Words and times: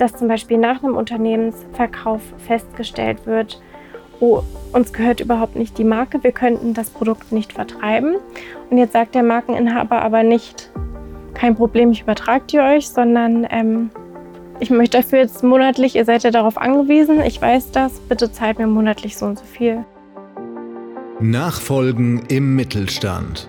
dass 0.00 0.16
zum 0.16 0.28
Beispiel 0.28 0.58
nach 0.58 0.82
einem 0.82 0.96
Unternehmensverkauf 0.96 2.22
festgestellt 2.46 3.26
wird, 3.26 3.60
oh, 4.20 4.42
uns 4.72 4.92
gehört 4.92 5.20
überhaupt 5.20 5.56
nicht 5.56 5.78
die 5.78 5.84
Marke, 5.84 6.22
wir 6.22 6.32
könnten 6.32 6.74
das 6.74 6.90
Produkt 6.90 7.32
nicht 7.32 7.52
vertreiben. 7.52 8.16
Und 8.70 8.78
jetzt 8.78 8.92
sagt 8.92 9.14
der 9.14 9.22
Markeninhaber 9.22 10.02
aber 10.02 10.22
nicht, 10.22 10.70
kein 11.34 11.56
Problem, 11.56 11.90
ich 11.90 12.02
übertrage 12.02 12.44
die 12.50 12.60
euch, 12.60 12.88
sondern 12.88 13.46
ähm, 13.50 13.90
ich 14.58 14.70
möchte 14.70 14.98
dafür 14.98 15.20
jetzt 15.20 15.42
monatlich, 15.42 15.96
ihr 15.96 16.04
seid 16.04 16.22
ja 16.22 16.30
darauf 16.30 16.58
angewiesen, 16.58 17.20
ich 17.20 17.40
weiß 17.40 17.72
das, 17.72 17.98
bitte 18.00 18.30
zahlt 18.30 18.58
mir 18.58 18.66
monatlich 18.66 19.16
so 19.16 19.26
und 19.26 19.38
so 19.38 19.44
viel. 19.44 19.84
Nachfolgen 21.18 22.22
im 22.28 22.56
Mittelstand. 22.56 23.48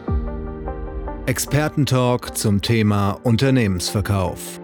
Expertentalk 1.25 2.37
zum 2.37 2.61
Thema 2.61 3.17
Unternehmensverkauf. 3.23 4.60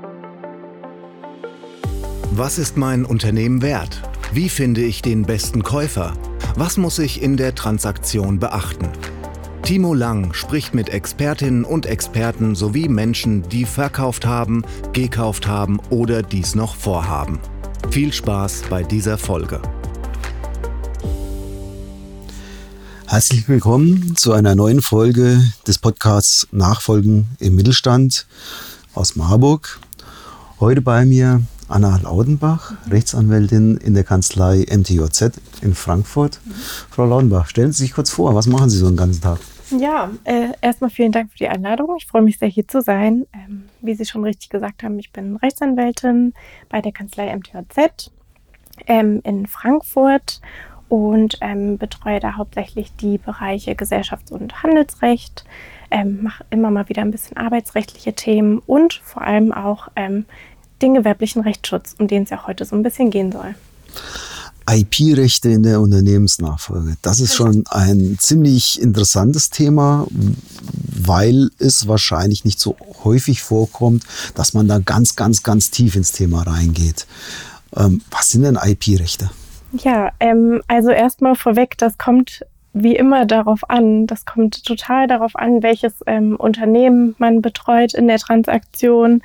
Was 2.39 2.59
ist 2.59 2.77
mein 2.77 3.03
Unternehmen 3.03 3.63
wert? 3.63 4.03
Wie 4.31 4.47
finde 4.47 4.83
ich 4.83 5.01
den 5.01 5.23
besten 5.23 5.63
Käufer? 5.63 6.13
Was 6.55 6.77
muss 6.77 6.99
ich 6.99 7.23
in 7.23 7.35
der 7.35 7.55
Transaktion 7.55 8.37
beachten? 8.37 8.89
Timo 9.63 9.95
Lang 9.95 10.35
spricht 10.35 10.75
mit 10.75 10.89
Expertinnen 10.89 11.63
und 11.63 11.87
Experten 11.87 12.53
sowie 12.53 12.89
Menschen, 12.89 13.49
die 13.49 13.65
verkauft 13.65 14.27
haben, 14.27 14.63
gekauft 14.93 15.47
haben 15.47 15.79
oder 15.89 16.21
dies 16.21 16.53
noch 16.53 16.75
vorhaben. 16.75 17.39
Viel 17.89 18.13
Spaß 18.13 18.65
bei 18.69 18.83
dieser 18.83 19.17
Folge. 19.17 19.59
Herzlich 23.07 23.49
willkommen 23.49 24.15
zu 24.15 24.33
einer 24.33 24.53
neuen 24.53 24.83
Folge 24.83 25.41
des 25.65 25.79
Podcasts 25.79 26.47
Nachfolgen 26.51 27.25
im 27.39 27.55
Mittelstand 27.55 28.27
aus 28.93 29.15
Marburg. 29.15 29.79
Heute 30.59 30.83
bei 30.83 31.03
mir 31.03 31.41
Anna 31.69 31.99
Laudenbach, 32.01 32.73
Rechtsanwältin 32.89 33.77
in 33.77 33.93
der 33.93 34.03
Kanzlei 34.03 34.65
MTJZ 34.69 35.39
in 35.61 35.73
Frankfurt. 35.73 36.39
Mhm. 36.45 36.51
Frau 36.89 37.05
Laudenbach, 37.05 37.47
stellen 37.47 37.71
Sie 37.71 37.83
sich 37.83 37.93
kurz 37.93 38.09
vor, 38.09 38.35
was 38.35 38.47
machen 38.47 38.69
Sie 38.69 38.77
so 38.77 38.87
den 38.87 38.97
ganzen 38.97 39.21
Tag? 39.21 39.39
Ja, 39.77 40.09
äh, 40.23 40.49
erstmal 40.61 40.89
vielen 40.89 41.11
Dank 41.11 41.31
für 41.31 41.37
die 41.37 41.49
Einladung. 41.49 41.95
Ich 41.97 42.07
freue 42.07 42.21
mich 42.21 42.39
sehr, 42.39 42.47
hier 42.47 42.67
zu 42.67 42.81
sein. 42.81 43.25
Ähm, 43.33 43.63
wie 43.81 43.95
Sie 43.95 44.05
schon 44.05 44.23
richtig 44.23 44.49
gesagt 44.49 44.81
haben, 44.83 44.97
ich 44.97 45.11
bin 45.11 45.35
Rechtsanwältin 45.35 46.33
bei 46.69 46.81
der 46.81 46.93
Kanzlei 46.93 47.35
MTJZ 47.35 48.11
ähm, 48.87 49.19
in 49.23 49.45
Frankfurt 49.45 50.41
und 50.89 51.37
ähm, 51.41 51.77
betreue 51.77 52.21
da 52.21 52.37
hauptsächlich 52.37 52.95
die 52.95 53.17
Bereiche 53.17 53.73
Gesellschafts- 53.73 54.31
und 54.31 54.63
Handelsrecht, 54.63 55.43
ähm, 55.91 56.23
mache 56.23 56.45
immer 56.49 56.71
mal 56.71 56.87
wieder 56.87 57.01
ein 57.01 57.11
bisschen 57.11 57.35
arbeitsrechtliche 57.35 58.13
Themen 58.13 58.59
und 58.59 58.93
vor 58.93 59.21
allem 59.21 59.51
auch 59.51 59.89
ähm, 59.97 60.25
den 60.81 60.93
gewerblichen 60.93 61.41
Rechtsschutz, 61.41 61.95
um 61.97 62.07
den 62.07 62.23
es 62.23 62.29
ja 62.29 62.45
heute 62.47 62.65
so 62.65 62.75
ein 62.75 62.83
bisschen 62.83 63.09
gehen 63.09 63.31
soll. 63.31 63.55
IP-Rechte 64.69 65.49
in 65.49 65.63
der 65.63 65.79
Unternehmensnachfolge. 65.79 66.97
Das 67.01 67.19
ist 67.19 67.35
schon 67.35 67.63
ein 67.69 68.17
ziemlich 68.19 68.81
interessantes 68.81 69.49
Thema, 69.49 70.05
weil 70.09 71.49
es 71.57 71.87
wahrscheinlich 71.87 72.43
nicht 72.43 72.59
so 72.59 72.75
häufig 73.03 73.41
vorkommt, 73.41 74.03
dass 74.35 74.53
man 74.53 74.67
da 74.67 74.79
ganz, 74.79 75.15
ganz, 75.15 75.43
ganz 75.43 75.71
tief 75.71 75.95
ins 75.95 76.11
Thema 76.11 76.43
reingeht. 76.43 77.07
Ähm, 77.75 78.01
was 78.11 78.29
sind 78.29 78.43
denn 78.43 78.59
IP-Rechte? 78.61 79.29
Ja, 79.71 80.11
ähm, 80.19 80.61
also 80.67 80.89
erstmal 80.89 81.35
vorweg, 81.35 81.77
das 81.77 81.97
kommt 81.97 82.45
wie 82.83 82.95
immer 82.95 83.25
darauf 83.25 83.69
an. 83.69 84.07
Das 84.07 84.25
kommt 84.25 84.65
total 84.65 85.07
darauf 85.07 85.35
an, 85.35 85.63
welches 85.63 86.03
ähm, 86.05 86.35
Unternehmen 86.35 87.15
man 87.17 87.41
betreut 87.41 87.93
in 87.93 88.07
der 88.07 88.17
Transaktion, 88.17 89.21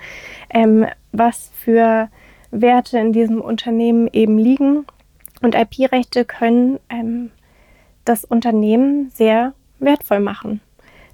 ähm, 0.50 0.86
was 1.12 1.50
für 1.54 2.08
Werte 2.50 2.98
in 2.98 3.12
diesem 3.12 3.40
Unternehmen 3.40 4.08
eben 4.12 4.38
liegen. 4.38 4.86
Und 5.42 5.54
IP-Rechte 5.54 6.24
können 6.24 6.78
ähm, 6.88 7.30
das 8.04 8.24
Unternehmen 8.24 9.10
sehr 9.10 9.54
wertvoll 9.78 10.20
machen. 10.20 10.60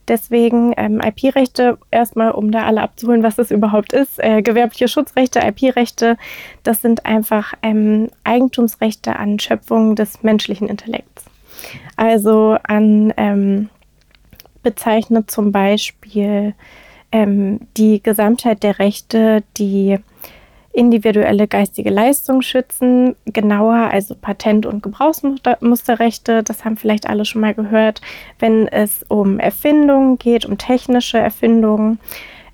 Deswegen 0.09 0.73
ähm, 0.79 1.01
IP-Rechte, 1.05 1.79
erstmal 1.91 2.31
um 2.31 2.51
da 2.51 2.65
alle 2.65 2.81
abzuholen, 2.81 3.23
was 3.23 3.37
das 3.37 3.51
überhaupt 3.51 3.93
ist. 3.93 4.19
Äh, 4.19 4.41
gewerbliche 4.41 4.89
Schutzrechte, 4.89 5.41
IP-Rechte, 5.41 6.17
das 6.63 6.81
sind 6.81 7.05
einfach 7.05 7.53
ähm, 7.63 8.09
Eigentumsrechte 8.25 9.17
an 9.17 9.39
Schöpfungen 9.39 9.97
des 9.97 10.23
menschlichen 10.23 10.69
Intellekts. 10.69 11.28
Also 11.97 12.57
an 12.63 13.13
ähm, 13.17 13.69
bezeichnet 14.63 15.31
zum 15.31 15.53
Beispiel 15.53 16.55
ähm, 17.13 17.61
die 17.77 18.03
Gesamtheit 18.03 18.63
der 18.63 18.79
Rechte, 18.79 19.43
die 19.57 19.99
individuelle 20.73 21.49
geistige 21.49 21.91
Leistung 21.91 22.43
schützen, 22.43 23.17
genauer 23.25 23.91
also 23.91 24.15
Patent- 24.15 24.67
und 24.67 24.83
Gebrauchsmusterrechte, 24.83 26.43
das 26.43 26.65
haben 26.65 26.77
vielleicht 26.77 27.09
alle 27.09 27.25
schon 27.25 27.41
mal 27.41 27.55
gehört, 27.55 28.01
wenn 28.39 28.69
es 28.69 29.05
um 29.09 29.41
Erfindungen 29.41 30.19
geht, 30.19 30.47
um 30.47 30.57
technische 30.57 31.19
Erfindungen. 31.19 31.99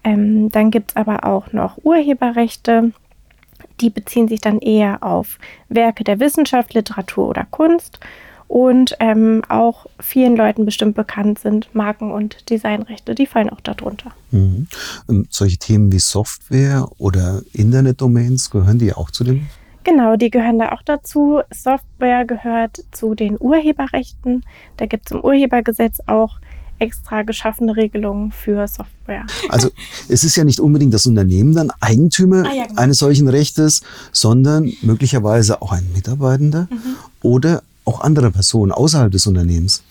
Ähm, 0.04 0.50
dann 0.50 0.70
gibt 0.70 0.92
es 0.92 0.96
aber 0.96 1.24
auch 1.24 1.52
noch 1.52 1.78
Urheberrechte, 1.82 2.92
die 3.80 3.90
beziehen 3.90 4.28
sich 4.28 4.40
dann 4.40 4.60
eher 4.60 5.02
auf 5.02 5.38
Werke 5.68 6.04
der 6.04 6.20
Wissenschaft, 6.20 6.74
Literatur 6.74 7.28
oder 7.28 7.46
Kunst 7.50 7.98
und 8.54 8.94
ähm, 9.00 9.42
auch 9.48 9.86
vielen 9.98 10.36
Leuten 10.36 10.64
bestimmt 10.64 10.94
bekannt 10.94 11.40
sind 11.40 11.74
Marken- 11.74 12.12
und 12.12 12.48
Designrechte, 12.50 13.16
die 13.16 13.26
fallen 13.26 13.50
auch 13.50 13.60
darunter. 13.60 14.12
Mhm. 14.30 14.68
solche 15.28 15.56
Themen 15.56 15.90
wie 15.90 15.98
Software 15.98 16.86
oder 16.98 17.42
Internetdomains, 17.52 18.50
gehören 18.50 18.78
die 18.78 18.92
auch 18.92 19.10
zu 19.10 19.24
dem? 19.24 19.48
Genau, 19.82 20.14
die 20.14 20.30
gehören 20.30 20.60
da 20.60 20.70
auch 20.70 20.82
dazu. 20.82 21.40
Software 21.52 22.24
gehört 22.26 22.84
zu 22.92 23.16
den 23.16 23.36
Urheberrechten. 23.40 24.44
Da 24.76 24.86
gibt 24.86 25.06
es 25.06 25.10
im 25.10 25.24
Urhebergesetz 25.24 25.98
auch 26.06 26.38
extra 26.78 27.22
geschaffene 27.22 27.74
Regelungen 27.74 28.30
für 28.30 28.68
Software. 28.68 29.26
Also 29.48 29.70
es 30.08 30.22
ist 30.22 30.36
ja 30.36 30.44
nicht 30.44 30.60
unbedingt 30.60 30.94
das 30.94 31.06
Unternehmen 31.06 31.54
dann 31.54 31.72
Eigentümer 31.80 32.44
ah, 32.48 32.54
ja, 32.54 32.66
genau. 32.66 32.80
eines 32.80 32.98
solchen 32.98 33.26
Rechtes, 33.26 33.82
sondern 34.12 34.72
möglicherweise 34.82 35.60
auch 35.60 35.72
ein 35.72 35.90
Mitarbeitender 35.92 36.68
mhm. 36.70 36.96
oder 37.20 37.64
auch 37.84 38.00
andere 38.00 38.30
Personen 38.30 38.72
außerhalb 38.72 39.10
des 39.10 39.26
Unternehmens. 39.26 39.82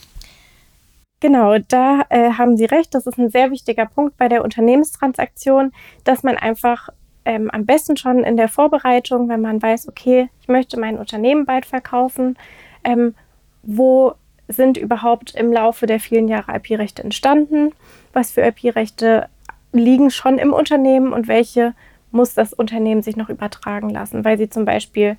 Genau, 1.20 1.58
da 1.58 2.02
äh, 2.10 2.32
haben 2.32 2.58
Sie 2.58 2.66
recht. 2.66 2.94
Das 2.94 3.08
ist 3.08 3.18
ein 3.18 3.30
sehr 3.30 3.50
wichtiger 3.50 3.86
Punkt 3.86 4.18
bei 4.18 4.28
der 4.28 4.44
Unternehmenstransaktion, 4.44 5.72
dass 6.04 6.22
man 6.24 6.36
einfach 6.36 6.90
ähm, 7.26 7.50
am 7.52 7.66
besten 7.66 7.96
schon 7.96 8.24
in 8.24 8.36
der 8.36 8.50
Vorbereitung, 8.50 9.30
wenn 9.30 9.40
man 9.40 9.62
weiß, 9.62 9.88
okay, 9.88 10.30
ich 10.42 10.50
möchte 10.50 10.78
mein 10.78 10.98
Unternehmen 10.98 11.46
bald 11.46 11.66
verkaufen, 11.66 12.38
ähm, 12.84 13.16
wo 13.62 14.16
sind 14.50 14.78
überhaupt 14.78 15.34
im 15.36 15.54
Laufe 15.54 15.86
der 15.86 16.02
vielen 16.02 16.28
Jahre 16.28 16.56
IP-Rechte 16.56 17.04
entstanden? 17.04 17.72
Was 18.12 18.32
für 18.32 18.42
IP-Rechte 18.42 19.30
liegen 19.72 20.12
schon 20.12 20.38
im 20.38 20.52
Unternehmen 20.52 21.14
und 21.14 21.28
welche 21.28 21.74
muss 22.12 22.34
das 22.34 22.54
Unternehmen 22.54 23.02
sich 23.02 23.16
noch 23.16 23.30
übertragen 23.30 23.90
lassen, 23.90 24.26
weil 24.26 24.38
sie 24.38 24.50
zum 24.50 24.66
Beispiel 24.66 25.18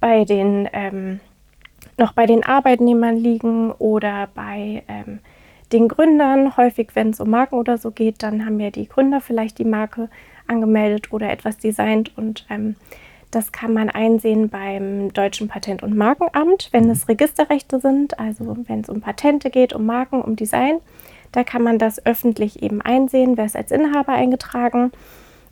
bei 0.00 0.24
den 0.24 0.68
ähm, 0.72 1.20
noch 1.98 2.12
bei 2.12 2.26
den 2.26 2.44
Arbeitnehmern 2.44 3.16
liegen 3.16 3.72
oder 3.72 4.28
bei 4.34 4.82
ähm, 4.88 5.20
den 5.72 5.88
Gründern. 5.88 6.56
Häufig, 6.56 6.90
wenn 6.94 7.10
es 7.10 7.20
um 7.20 7.30
Marken 7.30 7.56
oder 7.56 7.78
so 7.78 7.90
geht, 7.90 8.22
dann 8.22 8.44
haben 8.44 8.60
ja 8.60 8.70
die 8.70 8.88
Gründer 8.88 9.20
vielleicht 9.20 9.58
die 9.58 9.64
Marke 9.64 10.08
angemeldet 10.46 11.12
oder 11.12 11.30
etwas 11.30 11.58
designt 11.58 12.16
und 12.16 12.46
ähm, 12.50 12.76
das 13.34 13.50
kann 13.50 13.72
man 13.72 13.90
einsehen 13.90 14.48
beim 14.48 15.12
Deutschen 15.12 15.48
Patent- 15.48 15.82
und 15.82 15.96
Markenamt, 15.96 16.68
wenn 16.70 16.88
es 16.88 17.08
Registerrechte 17.08 17.80
sind, 17.80 18.20
also 18.20 18.56
wenn 18.68 18.80
es 18.82 18.88
um 18.88 19.00
Patente 19.00 19.50
geht, 19.50 19.72
um 19.72 19.84
Marken, 19.86 20.22
um 20.22 20.36
Design. 20.36 20.78
Da 21.32 21.42
kann 21.42 21.62
man 21.62 21.80
das 21.80 22.04
öffentlich 22.06 22.62
eben 22.62 22.80
einsehen, 22.80 23.36
wer 23.36 23.46
ist 23.46 23.56
als 23.56 23.72
Inhaber 23.72 24.12
eingetragen. 24.12 24.92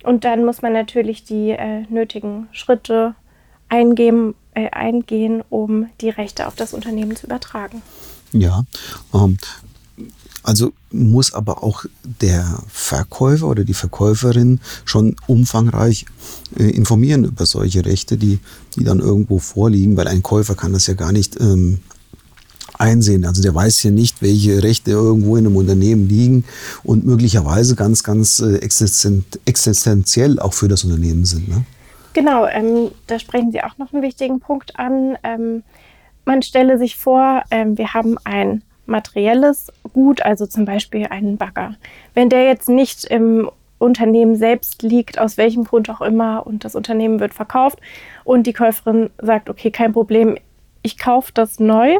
Und 0.04 0.24
dann 0.24 0.44
muss 0.44 0.62
man 0.62 0.72
natürlich 0.72 1.24
die 1.24 1.50
äh, 1.50 1.82
nötigen 1.88 2.46
Schritte 2.52 3.16
eingeben, 3.68 4.36
äh, 4.54 4.70
eingehen, 4.70 5.42
um 5.50 5.86
die 6.00 6.10
Rechte 6.10 6.46
auf 6.46 6.54
das 6.54 6.74
Unternehmen 6.74 7.16
zu 7.16 7.26
übertragen. 7.26 7.82
Ja, 8.32 8.64
ähm, 9.14 9.38
also 10.42 10.72
muss 10.90 11.32
aber 11.34 11.62
auch 11.62 11.84
der 12.20 12.58
Verkäufer 12.68 13.46
oder 13.46 13.64
die 13.64 13.74
Verkäuferin 13.74 14.60
schon 14.84 15.14
umfangreich 15.26 16.06
äh, 16.58 16.64
informieren 16.70 17.24
über 17.24 17.46
solche 17.46 17.84
Rechte, 17.84 18.16
die, 18.16 18.40
die 18.74 18.84
dann 18.84 18.98
irgendwo 18.98 19.38
vorliegen, 19.38 19.96
weil 19.96 20.08
ein 20.08 20.22
Käufer 20.22 20.54
kann 20.54 20.72
das 20.72 20.86
ja 20.88 20.94
gar 20.94 21.12
nicht 21.12 21.40
ähm, 21.40 21.78
einsehen. 22.76 23.24
Also 23.24 23.40
der 23.40 23.54
weiß 23.54 23.78
hier 23.78 23.92
nicht, 23.92 24.20
welche 24.20 24.62
Rechte 24.62 24.90
irgendwo 24.90 25.36
in 25.36 25.46
einem 25.46 25.56
Unternehmen 25.56 26.08
liegen 26.08 26.44
und 26.82 27.06
möglicherweise 27.06 27.76
ganz, 27.76 28.02
ganz 28.02 28.40
äh, 28.40 28.56
existenziell 28.56 30.40
auch 30.40 30.54
für 30.54 30.68
das 30.68 30.82
Unternehmen 30.82 31.24
sind. 31.24 31.48
Ne? 31.48 31.64
Genau, 32.12 32.46
ähm, 32.46 32.90
da 33.06 33.18
sprechen 33.18 33.52
Sie 33.52 33.62
auch 33.62 33.78
noch 33.78 33.92
einen 33.92 34.02
wichtigen 34.02 34.40
Punkt 34.40 34.78
an. 34.78 35.16
Ähm, 35.22 35.62
man 36.24 36.42
stelle 36.42 36.78
sich 36.78 36.96
vor, 36.96 37.42
ähm, 37.50 37.78
wir 37.78 37.94
haben 37.94 38.16
ein 38.24 38.62
materielles 38.86 39.72
Gut, 39.92 40.22
also 40.22 40.46
zum 40.46 40.64
Beispiel 40.64 41.06
einen 41.06 41.36
Bagger. 41.36 41.74
Wenn 42.14 42.28
der 42.28 42.44
jetzt 42.44 42.68
nicht 42.68 43.04
im 43.04 43.50
Unternehmen 43.78 44.36
selbst 44.36 44.82
liegt, 44.82 45.18
aus 45.18 45.36
welchem 45.36 45.64
Grund 45.64 45.90
auch 45.90 46.00
immer, 46.00 46.46
und 46.46 46.64
das 46.64 46.74
Unternehmen 46.74 47.20
wird 47.20 47.34
verkauft 47.34 47.80
und 48.24 48.46
die 48.46 48.52
Käuferin 48.52 49.10
sagt, 49.18 49.50
okay, 49.50 49.70
kein 49.70 49.92
Problem, 49.92 50.36
ich 50.82 50.98
kaufe 50.98 51.32
das 51.34 51.58
neu 51.58 51.94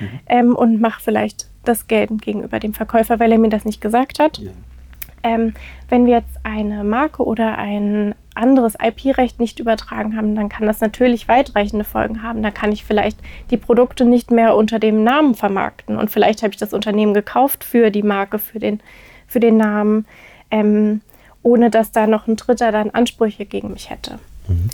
mhm. 0.00 0.20
ähm, 0.26 0.56
und 0.56 0.80
mache 0.80 1.00
vielleicht 1.00 1.48
das 1.64 1.86
Geld 1.86 2.10
gegenüber 2.22 2.58
dem 2.58 2.74
Verkäufer, 2.74 3.20
weil 3.20 3.32
er 3.32 3.38
mir 3.38 3.50
das 3.50 3.64
nicht 3.64 3.80
gesagt 3.80 4.18
hat. 4.18 4.38
Ja. 4.38 4.50
Ähm, 5.22 5.54
wenn 5.88 6.06
wir 6.06 6.14
jetzt 6.14 6.38
eine 6.42 6.82
Marke 6.82 7.22
oder 7.24 7.58
ein 7.58 8.14
anderes 8.34 8.74
IP-Recht 8.80 9.40
nicht 9.40 9.58
übertragen 9.58 10.16
haben, 10.16 10.34
dann 10.34 10.48
kann 10.48 10.66
das 10.66 10.80
natürlich 10.80 11.28
weitreichende 11.28 11.84
Folgen 11.84 12.22
haben. 12.22 12.42
Da 12.42 12.50
kann 12.50 12.72
ich 12.72 12.84
vielleicht 12.84 13.18
die 13.50 13.56
Produkte 13.56 14.04
nicht 14.04 14.30
mehr 14.30 14.56
unter 14.56 14.78
dem 14.78 15.02
Namen 15.04 15.34
vermarkten 15.34 15.96
und 15.96 16.10
vielleicht 16.10 16.42
habe 16.42 16.52
ich 16.52 16.58
das 16.58 16.72
Unternehmen 16.72 17.14
gekauft 17.14 17.64
für 17.64 17.90
die 17.90 18.02
Marke, 18.02 18.38
für 18.38 18.58
den, 18.58 18.80
für 19.26 19.40
den 19.40 19.56
Namen, 19.56 20.06
ähm, 20.50 21.00
ohne 21.42 21.70
dass 21.70 21.92
da 21.92 22.06
noch 22.06 22.26
ein 22.26 22.36
Dritter 22.36 22.72
dann 22.72 22.90
Ansprüche 22.90 23.46
gegen 23.46 23.72
mich 23.72 23.90
hätte. 23.90 24.18
Mhm. 24.48 24.70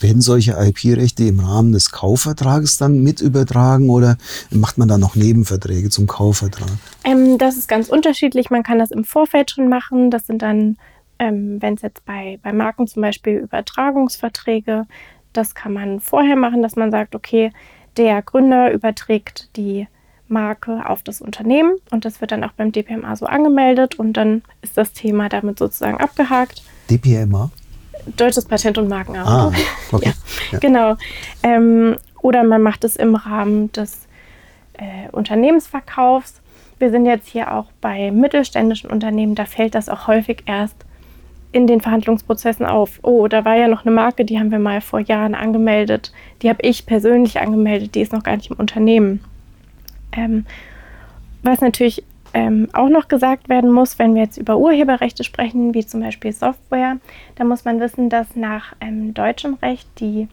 Werden 0.00 0.22
solche 0.22 0.52
IP-Rechte 0.52 1.24
im 1.24 1.40
Rahmen 1.40 1.72
des 1.72 1.90
Kaufvertrages 1.90 2.78
dann 2.78 3.02
mit 3.02 3.20
übertragen 3.20 3.90
oder 3.90 4.16
macht 4.50 4.78
man 4.78 4.88
da 4.88 4.96
noch 4.96 5.14
Nebenverträge 5.14 5.90
zum 5.90 6.06
Kaufvertrag? 6.06 6.70
Ähm, 7.04 7.36
das 7.36 7.58
ist 7.58 7.68
ganz 7.68 7.88
unterschiedlich. 7.88 8.48
Man 8.48 8.62
kann 8.62 8.78
das 8.78 8.90
im 8.90 9.04
Vorfeld 9.04 9.50
schon 9.50 9.68
machen. 9.68 10.10
Das 10.10 10.26
sind 10.26 10.40
dann, 10.40 10.78
ähm, 11.20 11.62
wenn 11.62 11.74
es 11.74 11.82
jetzt 11.82 12.04
bei, 12.04 12.40
bei 12.42 12.52
Marken 12.52 12.88
zum 12.88 13.02
Beispiel 13.02 13.34
Übertragungsverträge, 13.34 14.86
das 15.32 15.54
kann 15.54 15.72
man 15.72 16.00
vorher 16.00 16.34
machen, 16.34 16.62
dass 16.62 16.74
man 16.74 16.90
sagt, 16.90 17.14
okay, 17.14 17.52
der 17.96 18.22
Gründer 18.22 18.72
überträgt 18.72 19.54
die 19.56 19.86
Marke 20.26 20.88
auf 20.88 21.02
das 21.02 21.20
Unternehmen 21.20 21.76
und 21.90 22.04
das 22.04 22.20
wird 22.20 22.32
dann 22.32 22.42
auch 22.42 22.52
beim 22.52 22.72
DPMA 22.72 23.14
so 23.16 23.26
angemeldet 23.26 23.96
und 23.98 24.14
dann 24.14 24.42
ist 24.62 24.76
das 24.76 24.92
Thema 24.92 25.28
damit 25.28 25.58
sozusagen 25.58 25.98
abgehakt. 25.98 26.62
DPMA? 26.88 27.50
Deutsches 28.16 28.46
Patent- 28.46 28.78
und 28.78 28.88
Markenamt. 28.88 29.28
Ah, 29.28 29.52
okay. 29.92 30.06
ja, 30.06 30.12
ja. 30.52 30.58
Genau. 30.58 30.96
Ähm, 31.42 31.96
oder 32.22 32.44
man 32.44 32.62
macht 32.62 32.84
es 32.84 32.96
im 32.96 33.14
Rahmen 33.14 33.70
des 33.72 34.06
äh, 34.74 35.10
Unternehmensverkaufs. 35.12 36.40
Wir 36.78 36.90
sind 36.90 37.04
jetzt 37.04 37.28
hier 37.28 37.52
auch 37.52 37.66
bei 37.82 38.10
mittelständischen 38.10 38.88
Unternehmen, 38.88 39.34
da 39.34 39.44
fällt 39.44 39.74
das 39.74 39.90
auch 39.90 40.06
häufig 40.06 40.44
erst 40.46 40.86
in 41.52 41.66
den 41.66 41.80
Verhandlungsprozessen 41.80 42.64
auf. 42.64 43.00
Oh, 43.02 43.26
da 43.28 43.44
war 43.44 43.56
ja 43.56 43.68
noch 43.68 43.84
eine 43.84 43.94
Marke, 43.94 44.24
die 44.24 44.38
haben 44.38 44.50
wir 44.50 44.58
mal 44.58 44.80
vor 44.80 45.00
Jahren 45.00 45.34
angemeldet. 45.34 46.12
Die 46.42 46.48
habe 46.48 46.62
ich 46.62 46.86
persönlich 46.86 47.40
angemeldet, 47.40 47.94
die 47.94 48.00
ist 48.00 48.12
noch 48.12 48.22
gar 48.22 48.36
nicht 48.36 48.50
im 48.50 48.56
Unternehmen. 48.56 49.20
Ähm, 50.12 50.46
was 51.42 51.60
natürlich 51.60 52.04
ähm, 52.34 52.68
auch 52.72 52.88
noch 52.88 53.08
gesagt 53.08 53.48
werden 53.48 53.72
muss, 53.72 53.98
wenn 53.98 54.14
wir 54.14 54.22
jetzt 54.22 54.38
über 54.38 54.56
Urheberrechte 54.58 55.24
sprechen, 55.24 55.74
wie 55.74 55.84
zum 55.84 56.00
Beispiel 56.00 56.32
Software, 56.32 56.98
da 57.34 57.44
muss 57.44 57.64
man 57.64 57.80
wissen, 57.80 58.08
dass 58.08 58.36
nach 58.36 58.74
ähm, 58.80 59.14
deutschem 59.14 59.54
Recht 59.54 59.88
die 59.98 60.28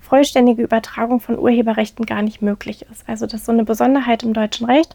vollständige 0.00 0.62
Übertragung 0.62 1.20
von 1.20 1.38
Urheberrechten 1.38 2.06
gar 2.06 2.22
nicht 2.22 2.40
möglich 2.40 2.86
ist. 2.90 3.06
Also 3.08 3.26
das 3.26 3.40
ist 3.40 3.46
so 3.46 3.52
eine 3.52 3.64
Besonderheit 3.64 4.22
im 4.22 4.32
deutschen 4.32 4.66
Recht, 4.66 4.94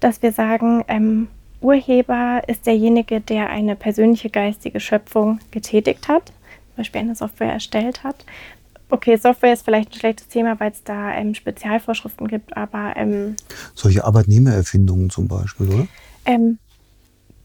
dass 0.00 0.22
wir 0.22 0.32
sagen, 0.32 0.84
ähm, 0.88 1.28
Urheber 1.64 2.42
ist 2.46 2.66
derjenige, 2.66 3.20
der 3.20 3.50
eine 3.50 3.74
persönliche 3.74 4.30
geistige 4.30 4.80
Schöpfung 4.80 5.40
getätigt 5.50 6.08
hat, 6.08 6.26
zum 6.26 6.76
Beispiel 6.76 7.00
eine 7.00 7.14
Software 7.14 7.52
erstellt 7.52 8.04
hat, 8.04 8.24
Okay, 8.90 9.16
Software 9.16 9.52
ist 9.52 9.64
vielleicht 9.64 9.90
ein 9.90 9.98
schlechtes 9.98 10.28
Thema, 10.28 10.58
weil 10.60 10.70
es 10.70 10.84
da 10.84 11.12
ähm, 11.14 11.34
Spezialvorschriften 11.34 12.28
gibt, 12.28 12.56
aber. 12.56 12.92
Ähm, 12.96 13.34
Solche 13.74 14.04
Arbeitnehmererfindungen 14.04 15.10
zum 15.10 15.26
Beispiel, 15.26 15.68
oder? 15.68 15.86
Ähm, 16.26 16.58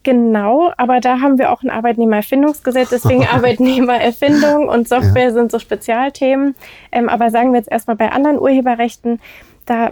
genau, 0.04 0.72
aber 0.78 1.00
da 1.00 1.22
haben 1.22 1.40
wir 1.40 1.52
auch 1.52 1.64
ein 1.64 1.70
Arbeitnehmererfindungsgesetz, 1.70 2.90
deswegen 2.90 3.26
Arbeitnehmererfindung 3.34 4.68
und 4.68 4.88
Software 4.88 5.30
ja. 5.30 5.32
sind 5.32 5.52
so 5.52 5.58
Spezialthemen. 5.58 6.56
Ähm, 6.92 7.10
aber 7.10 7.32
sagen 7.32 7.52
wir 7.52 7.60
jetzt 7.60 7.72
erstmal 7.72 7.96
bei 7.96 8.12
anderen 8.12 8.38
Urheberrechten, 8.38 9.20
da 9.66 9.92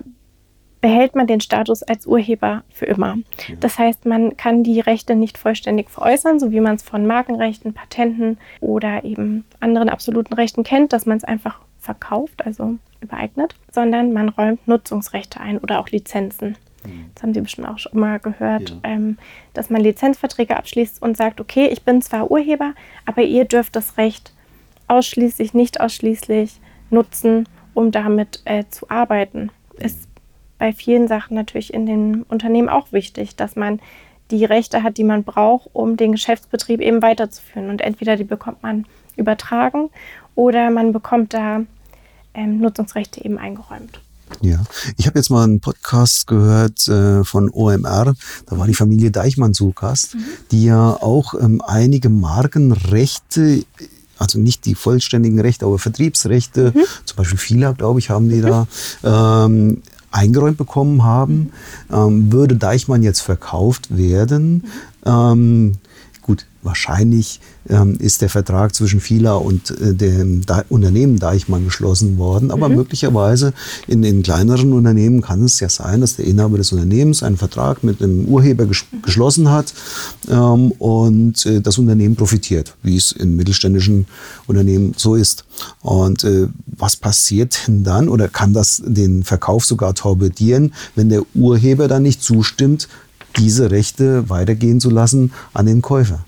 behält 0.81 1.15
man 1.15 1.27
den 1.27 1.41
Status 1.41 1.83
als 1.83 2.05
Urheber 2.05 2.63
für 2.69 2.85
immer. 2.85 3.17
Das 3.59 3.79
heißt, 3.79 4.05
man 4.05 4.37
kann 4.37 4.63
die 4.63 4.79
Rechte 4.79 5.15
nicht 5.15 5.37
vollständig 5.37 5.89
veräußern, 5.89 6.39
so 6.39 6.51
wie 6.51 6.59
man 6.59 6.75
es 6.75 6.83
von 6.83 7.07
Markenrechten, 7.07 7.73
Patenten 7.73 8.37
oder 8.59 9.03
eben 9.03 9.45
anderen 9.59 9.89
absoluten 9.89 10.33
Rechten 10.33 10.63
kennt, 10.63 10.93
dass 10.93 11.05
man 11.05 11.17
es 11.17 11.23
einfach 11.23 11.59
verkauft, 11.79 12.45
also 12.45 12.75
übereignet, 13.01 13.55
sondern 13.71 14.13
man 14.13 14.29
räumt 14.29 14.67
Nutzungsrechte 14.67 15.39
ein 15.39 15.57
oder 15.57 15.79
auch 15.79 15.89
Lizenzen. 15.89 16.57
Mhm. 16.83 17.11
Das 17.13 17.23
haben 17.23 17.33
Sie 17.33 17.41
bestimmt 17.41 17.67
auch 17.67 17.79
schon 17.79 17.99
mal 17.99 18.19
gehört, 18.19 18.69
ja. 18.69 18.77
ähm, 18.83 19.17
dass 19.53 19.69
man 19.69 19.81
Lizenzverträge 19.81 20.57
abschließt 20.57 21.01
und 21.01 21.17
sagt, 21.17 21.39
okay, 21.39 21.67
ich 21.67 21.83
bin 21.83 22.01
zwar 22.01 22.29
Urheber, 22.29 22.73
aber 23.05 23.23
ihr 23.23 23.45
dürft 23.45 23.75
das 23.75 23.97
Recht 23.97 24.33
ausschließlich, 24.87 25.53
nicht 25.53 25.79
ausschließlich 25.81 26.59
nutzen, 26.89 27.47
um 27.73 27.91
damit 27.91 28.41
äh, 28.45 28.65
zu 28.69 28.89
arbeiten. 28.89 29.51
Es 29.79 30.06
bei 30.57 30.73
vielen 30.73 31.07
Sachen 31.07 31.35
natürlich 31.35 31.73
in 31.73 31.85
den 31.85 32.23
Unternehmen 32.23 32.69
auch 32.69 32.91
wichtig, 32.91 33.35
dass 33.35 33.55
man 33.55 33.79
die 34.31 34.45
Rechte 34.45 34.83
hat, 34.83 34.97
die 34.97 35.03
man 35.03 35.23
braucht, 35.23 35.69
um 35.73 35.97
den 35.97 36.11
Geschäftsbetrieb 36.11 36.81
eben 36.81 37.01
weiterzuführen. 37.01 37.69
Und 37.69 37.81
entweder 37.81 38.17
die 38.17 38.23
bekommt 38.23 38.63
man 38.63 38.85
übertragen 39.15 39.89
oder 40.35 40.69
man 40.69 40.91
bekommt 40.93 41.33
da 41.33 41.61
ähm, 42.33 42.59
Nutzungsrechte 42.59 43.23
eben 43.23 43.37
eingeräumt. 43.37 44.01
Ja, 44.41 44.61
ich 44.97 45.07
habe 45.07 45.17
jetzt 45.17 45.29
mal 45.29 45.45
einen 45.45 45.61
Podcast 45.61 46.27
gehört 46.27 46.85
äh, 46.89 47.23
von 47.23 47.49
OMR, 47.49 48.13
da 48.45 48.59
war 48.59 48.67
die 48.67 48.73
Familie 48.73 49.09
Deichmann 49.09 49.53
zu 49.53 49.71
Gast, 49.71 50.15
mhm. 50.15 50.25
die 50.51 50.65
ja 50.65 50.89
auch 50.89 51.33
ähm, 51.33 51.61
einige 51.65 52.09
Markenrechte 52.09 53.63
also 54.19 54.39
nicht 54.39 54.65
die 54.65 54.75
vollständigen 54.75 55.39
Rechte, 55.39 55.65
aber 55.65 55.77
Vertriebsrechte, 55.79 56.73
mhm. 56.75 56.83
zum 57.05 57.17
Beispiel 57.17 57.37
FILA, 57.37 57.73
glaube 57.73 57.99
ich, 57.99 58.09
haben 58.09 58.29
die 58.29 58.37
mhm. 58.37 58.65
da, 59.03 59.45
ähm, 59.45 59.83
eingeräumt 60.17 60.57
bekommen 60.57 61.03
haben. 61.03 61.51
Ähm, 61.91 62.31
würde 62.31 62.55
Deichmann 62.55 63.03
jetzt 63.03 63.21
verkauft 63.21 63.95
werden, 63.95 64.65
ähm, 65.05 65.73
gut, 65.73 65.86
wahrscheinlich 66.67 67.39
ähm, 67.69 67.97
ist 67.99 68.21
der 68.21 68.29
Vertrag 68.29 68.75
zwischen 68.75 68.99
Fila 68.99 69.35
und 69.35 69.71
äh, 69.71 69.93
dem 69.93 70.45
da 70.45 70.63
Unternehmen 70.69 71.17
Deichmann 71.17 71.65
geschlossen 71.65 72.17
worden. 72.17 72.51
Aber 72.51 72.69
mhm. 72.69 72.75
möglicherweise 72.75 73.53
in 73.87 74.01
den 74.01 74.21
kleineren 74.21 74.73
Unternehmen 74.73 75.21
kann 75.21 75.43
es 75.43 75.59
ja 75.59 75.69
sein, 75.69 76.01
dass 76.01 76.17
der 76.17 76.25
Inhaber 76.25 76.57
des 76.57 76.71
Unternehmens 76.71 77.23
einen 77.23 77.37
Vertrag 77.37 77.83
mit 77.83 78.01
dem 78.01 78.25
Urheber 78.25 78.65
ges 78.65 78.85
mhm. 78.91 79.01
geschlossen 79.01 79.49
hat 79.49 79.73
ähm, 80.29 80.71
und 80.73 81.45
äh, 81.45 81.61
das 81.61 81.77
Unternehmen 81.77 82.15
profitiert, 82.15 82.75
wie 82.83 82.97
es 82.97 83.11
in 83.11 83.35
mittelständischen 83.35 84.05
Unternehmen 84.45 84.93
so 84.97 85.15
ist. 85.15 85.45
Und 85.81 86.23
äh, 86.23 86.47
was 86.65 86.95
passiert 86.95 87.67
denn 87.67 87.83
dann 87.83 88.09
oder 88.09 88.27
kann 88.27 88.53
das 88.53 88.81
den 88.85 89.23
Verkauf 89.23 89.65
sogar 89.65 89.95
torpedieren, 89.95 90.73
wenn 90.95 91.09
der 91.09 91.23
Urheber 91.33 91.87
dann 91.87 92.03
nicht 92.03 92.21
zustimmt, 92.21 92.87
diese 93.37 93.71
Rechte 93.71 94.29
weitergehen 94.29 94.79
zu 94.79 94.89
lassen 94.89 95.31
an 95.53 95.65
den 95.65 95.81
Käufer? 95.81 96.25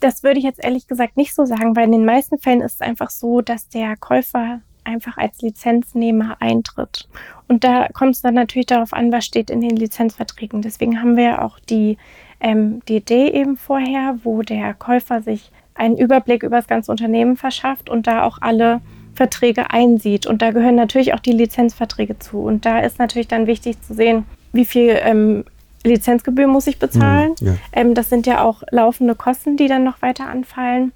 Das 0.00 0.22
würde 0.22 0.38
ich 0.38 0.44
jetzt 0.44 0.62
ehrlich 0.62 0.86
gesagt 0.86 1.16
nicht 1.16 1.34
so 1.34 1.44
sagen, 1.44 1.76
weil 1.76 1.84
in 1.84 1.92
den 1.92 2.04
meisten 2.04 2.38
Fällen 2.38 2.60
ist 2.60 2.74
es 2.74 2.80
einfach 2.80 3.10
so, 3.10 3.40
dass 3.40 3.68
der 3.68 3.96
Käufer 3.96 4.60
einfach 4.84 5.16
als 5.18 5.40
Lizenznehmer 5.42 6.36
eintritt. 6.40 7.08
Und 7.48 7.64
da 7.64 7.88
kommt 7.92 8.14
es 8.14 8.22
dann 8.22 8.34
natürlich 8.34 8.66
darauf 8.66 8.92
an, 8.92 9.12
was 9.12 9.24
steht 9.24 9.50
in 9.50 9.60
den 9.60 9.76
Lizenzverträgen. 9.76 10.62
Deswegen 10.62 11.00
haben 11.00 11.16
wir 11.16 11.42
auch 11.42 11.58
die, 11.58 11.98
ähm, 12.40 12.80
die 12.88 12.96
Idee 12.96 13.28
eben 13.28 13.56
vorher, 13.56 14.18
wo 14.22 14.42
der 14.42 14.74
Käufer 14.74 15.22
sich 15.22 15.50
einen 15.74 15.98
Überblick 15.98 16.42
über 16.42 16.56
das 16.56 16.66
ganze 16.66 16.90
Unternehmen 16.90 17.36
verschafft 17.36 17.90
und 17.90 18.06
da 18.06 18.22
auch 18.22 18.38
alle 18.40 18.80
Verträge 19.14 19.70
einsieht. 19.70 20.26
Und 20.26 20.42
da 20.42 20.50
gehören 20.50 20.76
natürlich 20.76 21.14
auch 21.14 21.20
die 21.20 21.32
Lizenzverträge 21.32 22.18
zu. 22.18 22.38
Und 22.38 22.64
da 22.64 22.80
ist 22.80 22.98
natürlich 22.98 23.28
dann 23.28 23.46
wichtig 23.46 23.80
zu 23.82 23.94
sehen, 23.94 24.24
wie 24.52 24.64
viel 24.64 24.98
ähm, 25.02 25.44
Lizenzgebühr 25.86 26.46
muss 26.46 26.66
ich 26.66 26.78
bezahlen. 26.78 27.34
Mhm, 27.40 27.46
ja. 27.46 27.54
ähm, 27.72 27.94
das 27.94 28.08
sind 28.08 28.26
ja 28.26 28.42
auch 28.42 28.62
laufende 28.70 29.14
Kosten, 29.14 29.56
die 29.56 29.68
dann 29.68 29.84
noch 29.84 30.02
weiter 30.02 30.28
anfallen. 30.28 30.92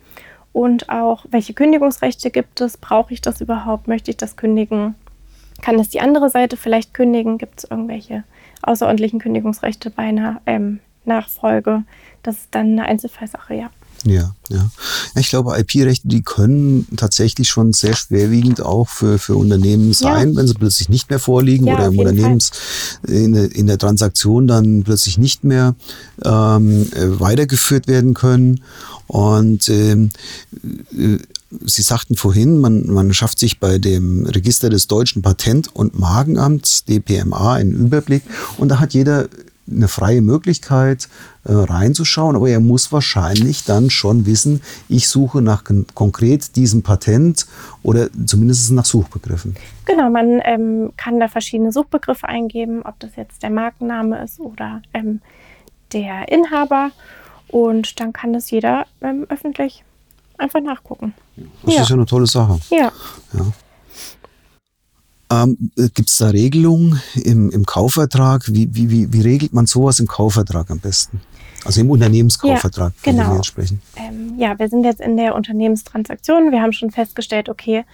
Und 0.52 0.88
auch, 0.88 1.26
welche 1.30 1.54
Kündigungsrechte 1.54 2.30
gibt 2.30 2.61
es? 2.61 2.76
Brauche 2.76 3.14
ich 3.14 3.20
das 3.20 3.40
überhaupt? 3.40 3.87
Möchte 3.88 4.11
ich 4.11 4.16
das 4.16 4.37
kündigen? 4.37 4.94
Kann 5.62 5.78
es 5.78 5.90
die 5.90 6.00
andere 6.00 6.30
Seite 6.30 6.56
vielleicht 6.56 6.94
kündigen? 6.94 7.38
Gibt 7.38 7.61
es 7.61 7.70
irgendwelche 7.70 8.25
außerordentlichen 8.62 9.20
Kündigungsrechte 9.20 9.90
bei 9.90 10.02
einer 10.02 10.40
ähm, 10.47 10.80
Nachfolge? 11.04 11.85
Das 12.23 12.37
ist 12.37 12.49
dann 12.50 12.73
eine 12.73 12.85
Einzelfallsache, 12.87 13.54
ja. 13.54 13.70
Ja, 14.04 14.32
ja. 14.49 14.70
Ich 15.17 15.29
glaube, 15.29 15.59
IP-Rechte, 15.59 16.09
die 16.09 16.23
können 16.23 16.87
tatsächlich 16.97 17.49
schon 17.49 17.73
sehr 17.73 17.95
schwerwiegend 17.95 18.62
auch 18.62 18.88
für, 18.88 19.19
für 19.19 19.37
Unternehmen 19.37 19.93
sein, 19.93 20.31
ja. 20.31 20.37
wenn 20.37 20.47
sie 20.47 20.55
plötzlich 20.55 20.88
nicht 20.88 21.11
mehr 21.11 21.19
vorliegen 21.19 21.67
ja, 21.67 21.75
oder 21.75 21.87
im 21.87 21.99
Unternehmens 21.99 22.50
in, 23.07 23.35
in, 23.35 23.67
der 23.67 23.79
Transaktion 23.79 24.47
dann 24.47 24.83
plötzlich 24.85 25.19
nicht 25.19 25.45
mehr 25.45 25.75
ähm, 26.25 26.87
äh, 26.93 27.21
weitergeführt 27.21 27.88
werden 27.88 28.14
können. 28.14 28.62
Und 29.07 29.69
ähm, 29.69 30.11
äh, 30.97 31.19
Sie 31.67 31.83
sagten 31.83 32.14
vorhin, 32.14 32.59
man, 32.59 32.87
man 32.87 33.12
schafft 33.12 33.40
sich 33.40 33.59
bei 33.59 33.79
dem 33.79 34.25
Register 34.25 34.71
des 34.71 34.87
Deutschen 34.87 35.21
Patent- 35.21 35.75
und 35.75 35.99
Markenamts, 35.99 36.85
DPMA, 36.85 37.55
einen 37.55 37.73
Überblick 37.73 38.23
und 38.57 38.69
da 38.69 38.79
hat 38.79 38.95
jeder 38.95 39.29
eine 39.69 39.88
freie 39.88 40.21
Möglichkeit 40.21 41.09
äh, 41.45 41.52
reinzuschauen, 41.52 42.37
aber 42.37 42.49
er 42.49 42.61
muss 42.61 42.93
wahrscheinlich 42.93 43.64
dann 43.64 43.90
schon 43.90 44.26
wissen, 44.26 44.62
ich 44.88 45.09
suche 45.09 45.43
nach 45.43 45.64
konkret 45.95 46.57
diesem 46.57 46.83
Patent 46.83 47.47
oder 47.83 48.09
zumindest 48.26 48.73
nach 48.73 48.85
Suchbegriffen. 48.85 49.57
Genau, 49.87 50.11
man 50.11 50.40
ähm, 50.45 50.93
kann 50.97 51.21
da 51.21 51.29
verschiedene 51.29 51.73
Suchbegriffe 51.73 52.29
eingeben, 52.29 52.83
ob 52.83 52.99
das 53.00 53.17
jetzt 53.17 53.43
der 53.43 53.50
Markenname 53.50 54.23
ist 54.25 54.40
oder 54.40 54.83
ähm, 54.93 55.21
der 55.93 56.29
Inhaber 56.31 56.90
und 57.49 58.00
dann 58.00 58.12
kann 58.12 58.33
das 58.33 58.50
jeder 58.50 58.87
ähm, 59.00 59.26
öffentlich 59.29 59.85
einfach 60.38 60.61
nachgucken. 60.61 61.14
Das 61.64 61.75
ja. 61.75 61.83
ist 61.83 61.88
ja 61.90 61.97
eine 61.97 62.07
tolle 62.07 62.26
Sache. 62.26 62.59
Ja. 62.71 62.93
ja. 63.33 63.47
Ähm, 65.31 65.71
äh, 65.77 65.89
Gibt 65.95 66.09
es 66.11 66.19
da 66.19 66.29
Regelungen 66.29 67.01
im, 67.15 67.51
im 67.51 67.65
Kaufvertrag? 67.65 68.45
Wie, 68.49 68.69
wie, 68.75 68.91
wie, 68.91 69.13
wie, 69.13 69.21
regelt 69.23 69.53
man 69.53 69.67
sowas 69.67 70.01
im 70.01 70.07
Kaufvertrag 70.07 70.71
am 70.71 70.81
besten? 70.81 71.21
Also 71.65 71.83
im 71.83 71.91
Unternehmenskaufvertrag, 71.91 72.93
ja, 73.05 73.13
genau. 73.13 73.37
wir 73.37 73.45
sprechen. 73.45 73.83
Ähm, 73.97 74.35
ja, 74.39 74.59
wir 74.59 74.69
sind 74.69 74.83
jetzt 74.85 75.01
in 75.01 75.17
der 75.17 75.35
Unternehmenstransaktion. 75.35 76.53
Wir 76.53 76.63
haben 76.63 76.73
schon 76.73 76.91
festgestellt, 76.91 77.51
okay, 77.51 77.85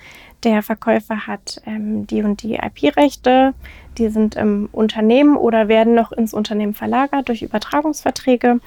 der 0.45 0.63
Verkäufer 0.63 1.27
hat 1.27 1.61
ähm, 1.67 2.07
die 2.07 2.23
und 2.23 2.43
die 2.43 2.55
IP-Rechte, 2.55 3.55
die 3.99 4.09
sind 4.09 4.37
im 4.37 4.69
Unternehmen 4.71 5.37
oder 5.37 5.67
werden 5.67 5.95
noch 5.95 6.13
ins 6.13 6.33
Unternehmen 6.33 6.75
verlagert 6.75 7.29
durch 7.29 7.43
Übertragungsverträge. 7.43 8.61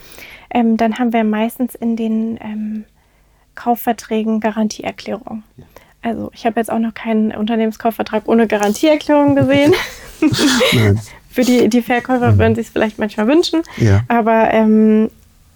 Ähm, 0.50 0.76
dann 0.76 1.00
haben 1.00 1.14
wir 1.14 1.24
meistens 1.24 1.76
in 1.76 1.96
den 1.96 2.38
ähm, 2.42 2.84
Kaufverträgen 3.56 4.42
Garantieerklärung. 4.42 5.44
Ja. 5.58 5.66
Also 6.01 6.32
ich 6.34 6.46
habe 6.46 6.60
jetzt 6.60 6.72
auch 6.72 6.79
noch 6.79 6.94
keinen 6.94 7.32
Unternehmenskaufvertrag 7.32 8.27
ohne 8.27 8.48
Garantieerklärung 8.48 9.36
gesehen. 9.36 9.74
Für 11.29 11.44
die, 11.44 11.70
die 11.70 11.82
Verkäufer 11.82 12.32
mhm. 12.32 12.39
würden 12.39 12.56
sich 12.56 12.68
es 12.68 12.74
vielleicht 12.74 13.00
manchmal 13.00 13.27
wünschen. 13.27 13.62
Ja. 13.77 14.01
Aber 14.08 14.51
ähm, 14.51 15.10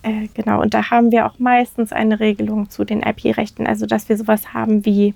äh, 0.03 0.27
genau, 0.33 0.61
und 0.61 0.73
da 0.73 0.91
haben 0.91 1.11
wir 1.11 1.25
auch 1.25 1.39
meistens 1.39 1.91
eine 1.91 2.19
Regelung 2.19 2.69
zu 2.69 2.83
den 2.83 3.01
IP-Rechten, 3.01 3.65
also 3.65 3.85
dass 3.85 4.09
wir 4.09 4.17
sowas 4.17 4.53
haben 4.53 4.85
wie 4.85 5.13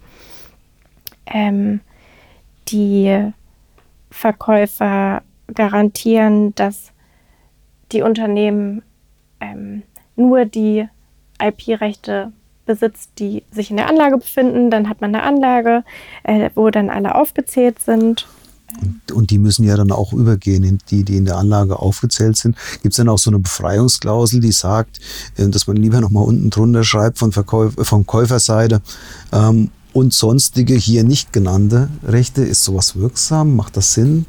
ähm, 1.25 1.81
die 2.69 3.31
Verkäufer 4.09 5.21
garantieren, 5.53 6.55
dass 6.55 6.91
die 7.91 8.01
Unternehmen 8.01 8.81
ähm, 9.39 9.83
nur 10.15 10.45
die 10.45 10.87
IP-Rechte 11.41 12.31
besitzt, 12.67 13.11
die 13.17 13.43
sich 13.51 13.71
in 13.71 13.77
der 13.77 13.87
Anlage 13.87 14.17
befinden. 14.17 14.69
Dann 14.69 14.89
hat 14.89 15.01
man 15.01 15.15
eine 15.15 15.23
Anlage, 15.23 15.83
äh, 16.23 16.51
wo 16.53 16.69
dann 16.69 16.89
alle 16.89 17.15
aufgezählt 17.15 17.79
sind. 17.79 18.27
Und, 18.81 19.11
und, 19.13 19.31
die 19.31 19.39
müssen 19.39 19.65
ja 19.65 19.77
dann 19.77 19.91
auch 19.91 20.11
übergehen, 20.13 20.79
die, 20.91 21.03
die 21.03 21.17
in 21.17 21.25
der 21.25 21.37
Anlage 21.37 21.79
aufgezählt 21.79 22.35
sind. 22.35 22.57
Gibt 22.83 22.93
es 22.93 22.97
dann 22.97 23.09
auch 23.09 23.17
so 23.17 23.31
eine 23.31 23.39
Befreiungsklausel, 23.39 24.41
die 24.41 24.51
sagt, 24.51 24.99
äh, 25.37 25.47
dass 25.47 25.67
man 25.67 25.77
lieber 25.77 26.01
nochmal 26.01 26.25
unten 26.25 26.49
drunter 26.49 26.83
schreibt 26.83 27.17
von, 27.17 27.31
Verkäuf 27.31 27.73
von 27.81 28.05
Käuferseite 28.05 28.81
ähm, 29.31 29.71
und 29.93 30.13
sonstige 30.13 30.75
hier 30.75 31.03
nicht 31.03 31.33
genannte 31.33 31.89
Rechte. 32.05 32.43
Ist 32.43 32.63
sowas 32.63 32.97
wirksam? 32.97 33.55
Macht 33.55 33.77
das 33.77 33.93
Sinn? 33.93 34.25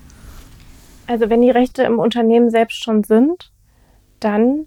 Also 1.08 1.30
wenn 1.30 1.42
die 1.42 1.50
Rechte 1.50 1.82
im 1.82 1.98
Unternehmen 1.98 2.50
selbst 2.50 2.82
schon 2.82 3.02
sind, 3.02 3.50
dann 4.20 4.66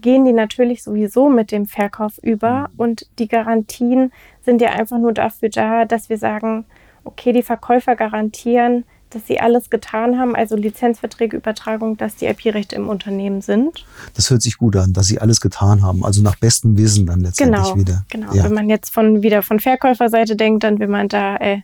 gehen 0.00 0.24
die 0.24 0.32
natürlich 0.32 0.82
sowieso 0.82 1.28
mit 1.28 1.52
dem 1.52 1.66
Verkauf 1.66 2.18
über 2.22 2.68
mhm. 2.72 2.74
und 2.76 3.06
die 3.18 3.28
Garantien 3.28 4.12
sind 4.44 4.60
ja 4.60 4.70
einfach 4.70 4.98
nur 4.98 5.12
dafür 5.12 5.48
da, 5.48 5.84
dass 5.84 6.08
wir 6.08 6.18
sagen, 6.18 6.64
okay, 7.04 7.32
die 7.32 7.42
Verkäufer 7.42 7.96
garantieren, 7.96 8.84
dass 9.10 9.26
sie 9.26 9.40
alles 9.40 9.70
getan 9.70 10.18
haben, 10.18 10.36
also 10.36 10.54
Lizenzverträge, 10.54 11.36
Übertragung, 11.36 11.96
dass 11.96 12.16
die 12.16 12.26
IP-Rechte 12.26 12.76
im 12.76 12.88
Unternehmen 12.88 13.40
sind. 13.40 13.84
Das 14.14 14.30
hört 14.30 14.40
sich 14.40 14.56
gut 14.56 14.76
an, 14.76 14.92
dass 14.92 15.06
sie 15.06 15.20
alles 15.20 15.40
getan 15.40 15.82
haben, 15.82 16.04
also 16.04 16.22
nach 16.22 16.36
bestem 16.36 16.78
Wissen 16.78 17.06
dann 17.06 17.20
letztendlich 17.20 17.64
genau, 17.64 17.76
wieder. 17.76 18.04
Genau, 18.08 18.32
ja. 18.32 18.44
wenn 18.44 18.54
man 18.54 18.68
jetzt 18.68 18.90
von, 18.92 19.22
wieder 19.22 19.42
von 19.42 19.58
Verkäuferseite 19.58 20.36
denkt, 20.36 20.62
dann 20.62 20.78
will 20.78 20.86
man 20.86 21.08
da 21.08 21.36
äh, 21.36 21.58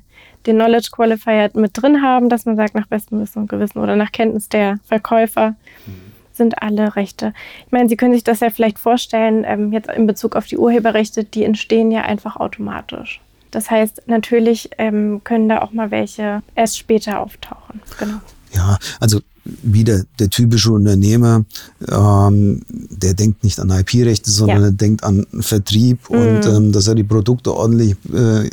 den 0.46 0.56
Knowledge 0.56 0.88
Qualifier 0.90 1.50
mit 1.54 1.70
drin 1.74 2.02
haben, 2.02 2.28
dass 2.28 2.46
man 2.46 2.56
sagt, 2.56 2.74
nach 2.74 2.88
bestem 2.88 3.20
Wissen 3.20 3.42
und 3.42 3.48
Gewissen 3.48 3.78
oder 3.78 3.94
nach 3.94 4.10
Kenntnis 4.10 4.48
der 4.48 4.78
Verkäufer. 4.84 5.54
Mhm 5.86 6.05
sind 6.36 6.62
alle 6.62 6.96
Rechte. 6.96 7.32
Ich 7.66 7.72
meine, 7.72 7.88
Sie 7.88 7.96
können 7.96 8.14
sich 8.14 8.24
das 8.24 8.40
ja 8.40 8.50
vielleicht 8.50 8.78
vorstellen, 8.78 9.44
ähm, 9.46 9.72
jetzt 9.72 9.88
in 9.88 10.06
Bezug 10.06 10.36
auf 10.36 10.46
die 10.46 10.58
Urheberrechte, 10.58 11.24
die 11.24 11.44
entstehen 11.44 11.90
ja 11.90 12.02
einfach 12.02 12.36
automatisch. 12.36 13.20
Das 13.50 13.70
heißt, 13.70 14.02
natürlich 14.06 14.70
ähm, 14.78 15.22
können 15.24 15.48
da 15.48 15.62
auch 15.62 15.72
mal 15.72 15.90
welche 15.90 16.42
erst 16.54 16.78
später 16.78 17.20
auftauchen. 17.20 17.80
Genau. 17.98 18.18
Ja, 18.52 18.78
also 19.00 19.20
wieder 19.62 20.02
der 20.18 20.30
typische 20.30 20.72
Unternehmer, 20.72 21.44
ähm, 21.88 22.62
der 22.68 23.14
denkt 23.14 23.44
nicht 23.44 23.60
an 23.60 23.70
IP-Rechte, 23.70 24.30
sondern 24.30 24.60
ja. 24.60 24.64
er 24.66 24.72
denkt 24.72 25.04
an 25.04 25.26
Vertrieb 25.40 26.10
mhm. 26.10 26.16
und 26.16 26.46
ähm, 26.46 26.72
dass 26.72 26.88
er 26.88 26.94
die 26.94 27.04
Produkte 27.04 27.54
ordentlich 27.54 27.96
äh, 28.12 28.48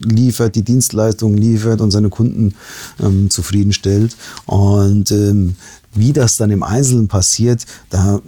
liefert, 0.00 0.56
die 0.56 0.62
Dienstleistungen 0.62 1.38
liefert 1.38 1.80
und 1.80 1.90
seine 1.90 2.08
Kunden 2.08 2.54
ähm, 3.00 3.30
zufriedenstellt. 3.30 4.16
Und 4.46 5.10
ähm, 5.12 5.56
wie 5.94 6.12
das 6.12 6.36
dann 6.36 6.50
im 6.50 6.62
Einzelnen 6.62 7.08
passiert, 7.08 7.66
da 7.90 8.20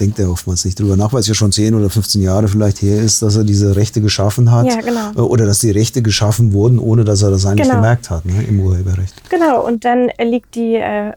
denkt 0.00 0.18
er 0.18 0.30
oftmals 0.30 0.64
nicht 0.64 0.78
drüber 0.78 0.96
nach, 0.96 1.12
weil 1.12 1.20
es 1.20 1.28
ja 1.28 1.34
schon 1.34 1.52
10 1.52 1.74
oder 1.74 1.90
15 1.90 2.22
Jahre 2.22 2.48
vielleicht 2.48 2.80
her 2.82 3.00
ist, 3.00 3.22
dass 3.22 3.36
er 3.36 3.44
diese 3.44 3.76
Rechte 3.76 4.00
geschaffen 4.00 4.50
hat. 4.50 4.66
Ja, 4.66 4.80
genau. 4.80 5.10
Äh, 5.14 5.20
oder 5.20 5.46
dass 5.46 5.58
die 5.58 5.70
Rechte 5.70 6.02
geschaffen 6.02 6.52
wurden, 6.52 6.78
ohne 6.78 7.04
dass 7.04 7.22
er 7.22 7.30
das 7.30 7.44
eigentlich 7.44 7.68
genau. 7.68 7.80
gemerkt 7.80 8.10
hat 8.10 8.24
ne, 8.24 8.42
im 8.48 8.60
Urheberrecht. 8.60 9.28
Genau, 9.28 9.66
und 9.66 9.84
dann 9.84 10.10
liegt 10.18 10.54
die, 10.54 10.76
äh, 10.76 11.12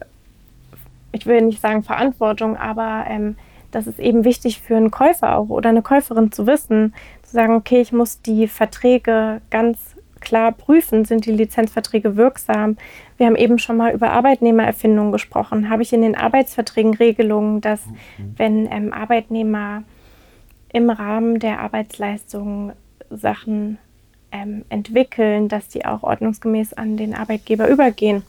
ich 1.12 1.26
will 1.26 1.42
nicht 1.42 1.62
sagen 1.62 1.84
Verantwortung, 1.84 2.58
aber 2.58 3.06
ähm, 3.08 3.36
das 3.72 3.88
ist 3.88 4.00
eben 4.00 4.24
wichtig 4.24 4.62
für 4.62 4.76
einen 4.76 4.92
Käufer 4.92 5.38
auch 5.38 5.50
oder 5.50 5.70
eine 5.70 5.82
Käuferin 5.82 6.32
zu 6.32 6.46
wissen, 6.46 6.94
zu 7.24 7.32
sagen, 7.32 7.56
okay, 7.56 7.82
ich 7.82 7.92
muss 7.92 8.22
die 8.22 8.48
Verträge 8.48 9.42
ganz 9.50 9.78
klar 10.24 10.52
prüfen, 10.52 11.06
sind 11.06 11.26
die 11.26 11.32
Lizenzverträge 11.32 12.16
wirksam. 12.16 12.78
Wir 13.18 13.28
haben 13.28 13.36
eben 13.36 13.60
schon 13.60 13.78
mal 13.78 13.94
über 13.94 14.12
Arbeitnehmererfindung 14.12 15.12
gesprochen. 15.12 15.70
Habe 15.70 15.84
ich 15.84 15.94
in 15.94 16.02
den 16.02 16.16
Arbeitsverträgen 16.16 16.96
Regelungen, 16.96 17.62
dass 17.62 17.86
mhm. 17.86 18.34
wenn 18.38 18.72
ähm, 18.72 18.94
Arbeitnehmer 18.94 19.84
im 20.72 20.90
Rahmen 20.90 21.40
der 21.40 21.60
Arbeitsleistung 21.60 22.74
Sachen 23.10 23.78
ähm, 24.32 24.66
entwickeln, 24.70 25.48
dass 25.48 25.68
die 25.68 25.86
auch 25.86 26.04
ordnungsgemäß 26.04 26.74
an 26.74 26.98
den 26.98 27.14
Arbeitgeber 27.14 27.68
übergehen? 27.70 28.24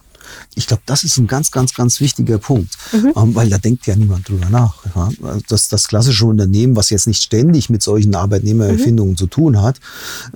Ich 0.55 0.67
glaube, 0.67 0.83
das 0.87 1.05
ist 1.05 1.17
ein 1.19 1.27
ganz, 1.27 1.51
ganz, 1.51 1.75
ganz 1.75 2.01
wichtiger 2.01 2.39
Punkt, 2.39 2.77
mhm. 2.93 3.13
ähm, 3.17 3.35
weil 3.35 3.49
da 3.49 3.59
denkt 3.59 3.87
ja 3.87 3.97
niemand 3.97 4.29
drüber 4.29 4.49
nach. 4.51 4.75
Ja? 4.95 5.09
Das, 5.49 5.69
das 5.69 5.89
klassische 5.89 6.27
Unternehmen, 6.27 6.77
was 6.77 6.91
jetzt 6.91 7.07
nicht 7.07 7.23
ständig 7.23 7.71
mit 7.71 7.83
solchen 7.83 8.15
Arbeitnehmererfindungen 8.15 9.13
mhm. 9.13 9.19
zu 9.19 9.27
tun 9.27 9.61
hat, 9.61 9.81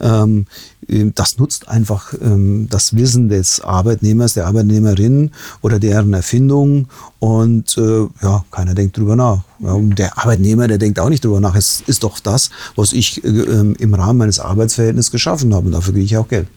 ähm, 0.00 0.46
äh, 0.88 1.10
das 1.14 1.38
nutzt 1.38 1.68
einfach 1.68 2.14
ähm, 2.20 2.68
das 2.70 2.96
Wissen 2.96 3.28
des 3.28 3.60
Arbeitnehmers, 3.60 4.34
der 4.34 4.46
Arbeitnehmerin 4.46 5.30
oder 5.62 5.78
deren 5.78 6.12
Erfindung 6.12 6.88
und 7.18 7.76
äh, 7.78 8.06
ja, 8.22 8.44
keiner 8.50 8.74
denkt 8.74 8.96
drüber 8.96 9.16
nach. 9.16 9.42
Ja, 9.60 9.72
und 9.72 9.98
der 9.98 10.18
Arbeitnehmer, 10.18 10.68
der 10.68 10.78
denkt 10.78 11.00
auch 11.00 11.08
nicht 11.08 11.24
drüber 11.24 11.40
nach. 11.40 11.54
Es 11.54 11.82
ist 11.86 12.04
doch 12.04 12.20
das, 12.20 12.50
was 12.76 12.92
ich 12.92 13.24
äh, 13.24 13.28
ähm, 13.28 13.76
im 13.78 13.94
Rahmen 13.94 14.18
meines 14.18 14.40
Arbeitsverhältnisses 14.40 15.10
geschaffen 15.10 15.54
habe 15.54 15.66
und 15.66 15.72
dafür 15.72 15.92
kriege 15.92 16.04
ich 16.04 16.16
auch 16.16 16.28
Geld. 16.28 16.48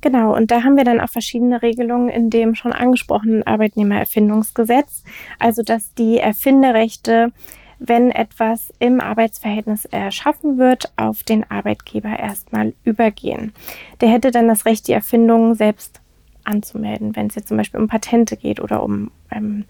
Genau, 0.00 0.34
und 0.34 0.50
da 0.50 0.62
haben 0.62 0.76
wir 0.76 0.84
dann 0.84 1.00
auch 1.00 1.10
verschiedene 1.10 1.62
Regelungen 1.62 2.08
in 2.08 2.30
dem 2.30 2.54
schon 2.54 2.72
angesprochenen 2.72 3.46
Arbeitnehmererfindungsgesetz. 3.46 5.04
Also, 5.38 5.62
dass 5.62 5.94
die 5.94 6.18
Erfinderechte 6.18 7.32
wenn 7.80 8.10
etwas 8.10 8.72
im 8.78 9.00
Arbeitsverhältnis 9.00 9.86
erschaffen 9.86 10.58
wird, 10.58 10.92
auf 10.96 11.22
den 11.22 11.50
Arbeitgeber 11.50 12.18
erstmal 12.18 12.74
übergehen. 12.84 13.54
Der 14.02 14.10
hätte 14.10 14.30
dann 14.30 14.48
das 14.48 14.66
Recht, 14.66 14.86
die 14.86 14.92
Erfindung 14.92 15.54
selbst 15.54 16.00
anzumelden, 16.44 17.16
wenn 17.16 17.28
es 17.28 17.36
jetzt 17.36 17.48
zum 17.48 17.56
Beispiel 17.56 17.80
um 17.80 17.88
Patente 17.88 18.36
geht 18.36 18.60
oder 18.60 18.82
um 18.82 19.10
ähm, 19.30 19.64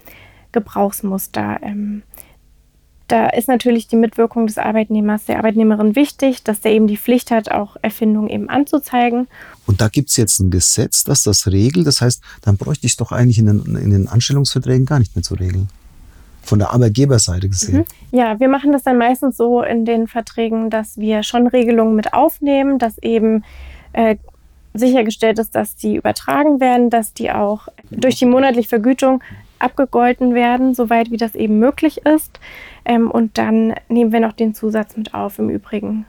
Gebrauchsmuster. 0.51 1.61
Ähm, 1.63 2.03
da 3.11 3.29
ist 3.29 3.49
natürlich 3.49 3.89
die 3.89 3.97
Mitwirkung 3.97 4.47
des 4.47 4.57
Arbeitnehmers, 4.59 5.25
der 5.25 5.39
Arbeitnehmerin 5.39 5.97
wichtig, 5.97 6.45
dass 6.45 6.61
der 6.61 6.73
eben 6.73 6.87
die 6.87 6.97
Pflicht 6.97 7.31
hat, 7.31 7.51
auch 7.51 7.77
Erfindungen 7.83 8.29
eben 8.29 8.49
anzuzeigen. 8.49 9.27
Und 9.67 9.81
da 9.81 9.89
gibt 9.89 10.11
es 10.11 10.17
jetzt 10.17 10.39
ein 10.39 10.51
Gesetz, 10.51 11.05
das 11.05 11.23
das 11.25 11.47
regelt. 11.49 11.87
Das 11.87 12.01
heißt, 12.01 12.23
dann 12.43 12.57
bräuchte 12.57 12.87
ich 12.87 12.93
es 12.93 12.97
doch 12.97 13.13
eigentlich 13.13 13.39
in 13.39 13.47
den, 13.47 13.77
in 13.77 13.91
den 13.91 14.09
Anstellungsverträgen 14.09 14.87
gar 14.87 14.99
nicht 14.99 15.17
mehr 15.17 15.23
zu 15.23 15.35
regeln 15.35 15.69
von 16.43 16.59
der 16.59 16.73
Arbeitgeberseite 16.73 17.49
gesehen? 17.49 17.79
Mhm. 18.13 18.19
Ja, 18.19 18.41
wir 18.41 18.49
machen 18.49 18.73
das 18.73 18.83
dann 18.83 18.99
meistens 18.99 19.37
so 19.37 19.63
in 19.63 19.85
den 19.85 20.07
Verträgen, 20.07 20.71
dass 20.71 20.97
wir 20.97 21.23
schon 21.23 21.47
Regelungen 21.47 21.97
mit 21.97 22.13
aufnehmen, 22.13 22.79
dass 22.79 22.99
eben 22.99 23.45
äh, 23.93 24.17
sichergestellt 24.73 25.39
ist, 25.39 25.55
dass 25.55 25.77
die 25.77 25.97
übertragen 25.97 26.61
werden, 26.61 26.91
dass 26.91 27.13
die 27.13 27.31
auch 27.31 27.69
durch 27.91 28.17
die 28.17 28.27
monatliche 28.27 28.69
Vergütung 28.69 29.23
abgegolten 29.61 30.35
werden, 30.35 30.75
soweit 30.75 31.11
wie 31.11 31.17
das 31.17 31.35
eben 31.35 31.59
möglich 31.59 31.99
ist. 32.07 32.41
Ähm, 32.85 33.11
und 33.11 33.39
dann 33.39 33.75
nehmen 33.89 34.13
wir 34.13 34.21
noch 34.21 34.33
den 34.33 34.55
Zusatz 34.55 34.97
mit 34.97 35.15
auf. 35.15 35.39
Im 35.39 35.51
Übrigen 35.51 36.07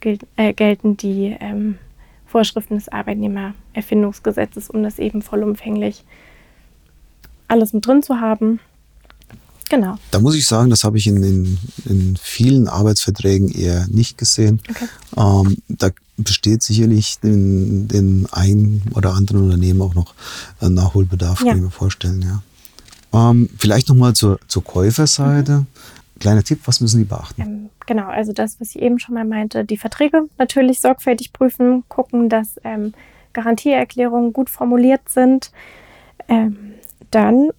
gilt, 0.00 0.26
äh, 0.36 0.52
gelten 0.52 0.96
die 0.96 1.36
ähm, 1.40 1.78
Vorschriften 2.26 2.74
des 2.76 2.88
Arbeitnehmererfindungsgesetzes, 2.88 4.70
um 4.70 4.82
das 4.82 4.98
eben 4.98 5.22
vollumfänglich 5.22 6.04
alles 7.48 7.72
mit 7.72 7.86
drin 7.86 8.02
zu 8.02 8.20
haben. 8.20 8.60
Genau. 9.68 9.96
Da 10.10 10.18
muss 10.20 10.34
ich 10.34 10.46
sagen, 10.46 10.68
das 10.70 10.84
habe 10.84 10.98
ich 10.98 11.06
in, 11.06 11.22
in, 11.22 11.58
in 11.86 12.16
vielen 12.20 12.68
Arbeitsverträgen 12.68 13.48
eher 13.50 13.86
nicht 13.88 14.18
gesehen. 14.18 14.60
Okay. 14.68 14.86
Ähm, 15.16 15.56
da 15.68 15.88
besteht 16.18 16.62
sicherlich 16.62 17.16
in 17.22 17.88
den 17.88 18.26
einen 18.32 18.82
oder 18.94 19.14
anderen 19.14 19.44
Unternehmen 19.44 19.80
auch 19.80 19.94
noch 19.94 20.14
ein 20.60 20.74
Nachholbedarf, 20.74 21.40
Ja. 21.40 21.48
kann 21.48 21.56
ich 21.56 21.62
mir 21.64 21.70
vorstellen. 21.70 22.20
Ja. 22.22 22.42
Ähm, 23.12 23.48
vielleicht 23.58 23.88
nochmal 23.88 24.14
zur, 24.14 24.38
zur 24.48 24.64
Käuferseite. 24.64 25.52
Mhm. 25.52 25.66
Kleiner 26.18 26.42
Tipp, 26.42 26.60
was 26.66 26.80
müssen 26.80 26.98
die 26.98 27.04
beachten? 27.04 27.42
Ähm, 27.42 27.70
genau, 27.86 28.06
also 28.06 28.32
das, 28.32 28.60
was 28.60 28.74
ich 28.74 28.82
eben 28.82 28.98
schon 28.98 29.14
mal 29.14 29.24
meinte, 29.24 29.64
die 29.64 29.76
Verträge 29.76 30.28
natürlich 30.38 30.80
sorgfältig 30.80 31.32
prüfen, 31.32 31.84
gucken, 31.88 32.28
dass 32.28 32.60
ähm, 32.64 32.94
Garantieerklärungen 33.32 34.32
gut 34.32 34.48
formuliert 34.48 35.08
sind. 35.08 35.50
Ähm, 36.28 36.74
dann 37.10 37.50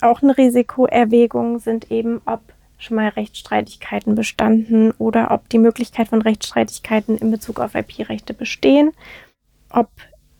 auch 0.00 0.22
eine 0.22 0.36
Risikoerwägung 0.36 1.60
sind 1.60 1.90
eben, 1.90 2.20
ob 2.26 2.40
schon 2.78 2.96
mal 2.96 3.08
Rechtsstreitigkeiten 3.08 4.14
bestanden 4.14 4.90
oder 4.92 5.30
ob 5.30 5.48
die 5.48 5.58
Möglichkeit 5.58 6.08
von 6.08 6.20
Rechtsstreitigkeiten 6.20 7.16
in 7.16 7.30
Bezug 7.30 7.60
auf 7.60 7.74
IP-Rechte 7.74 8.34
bestehen, 8.34 8.92
ob 9.70 9.88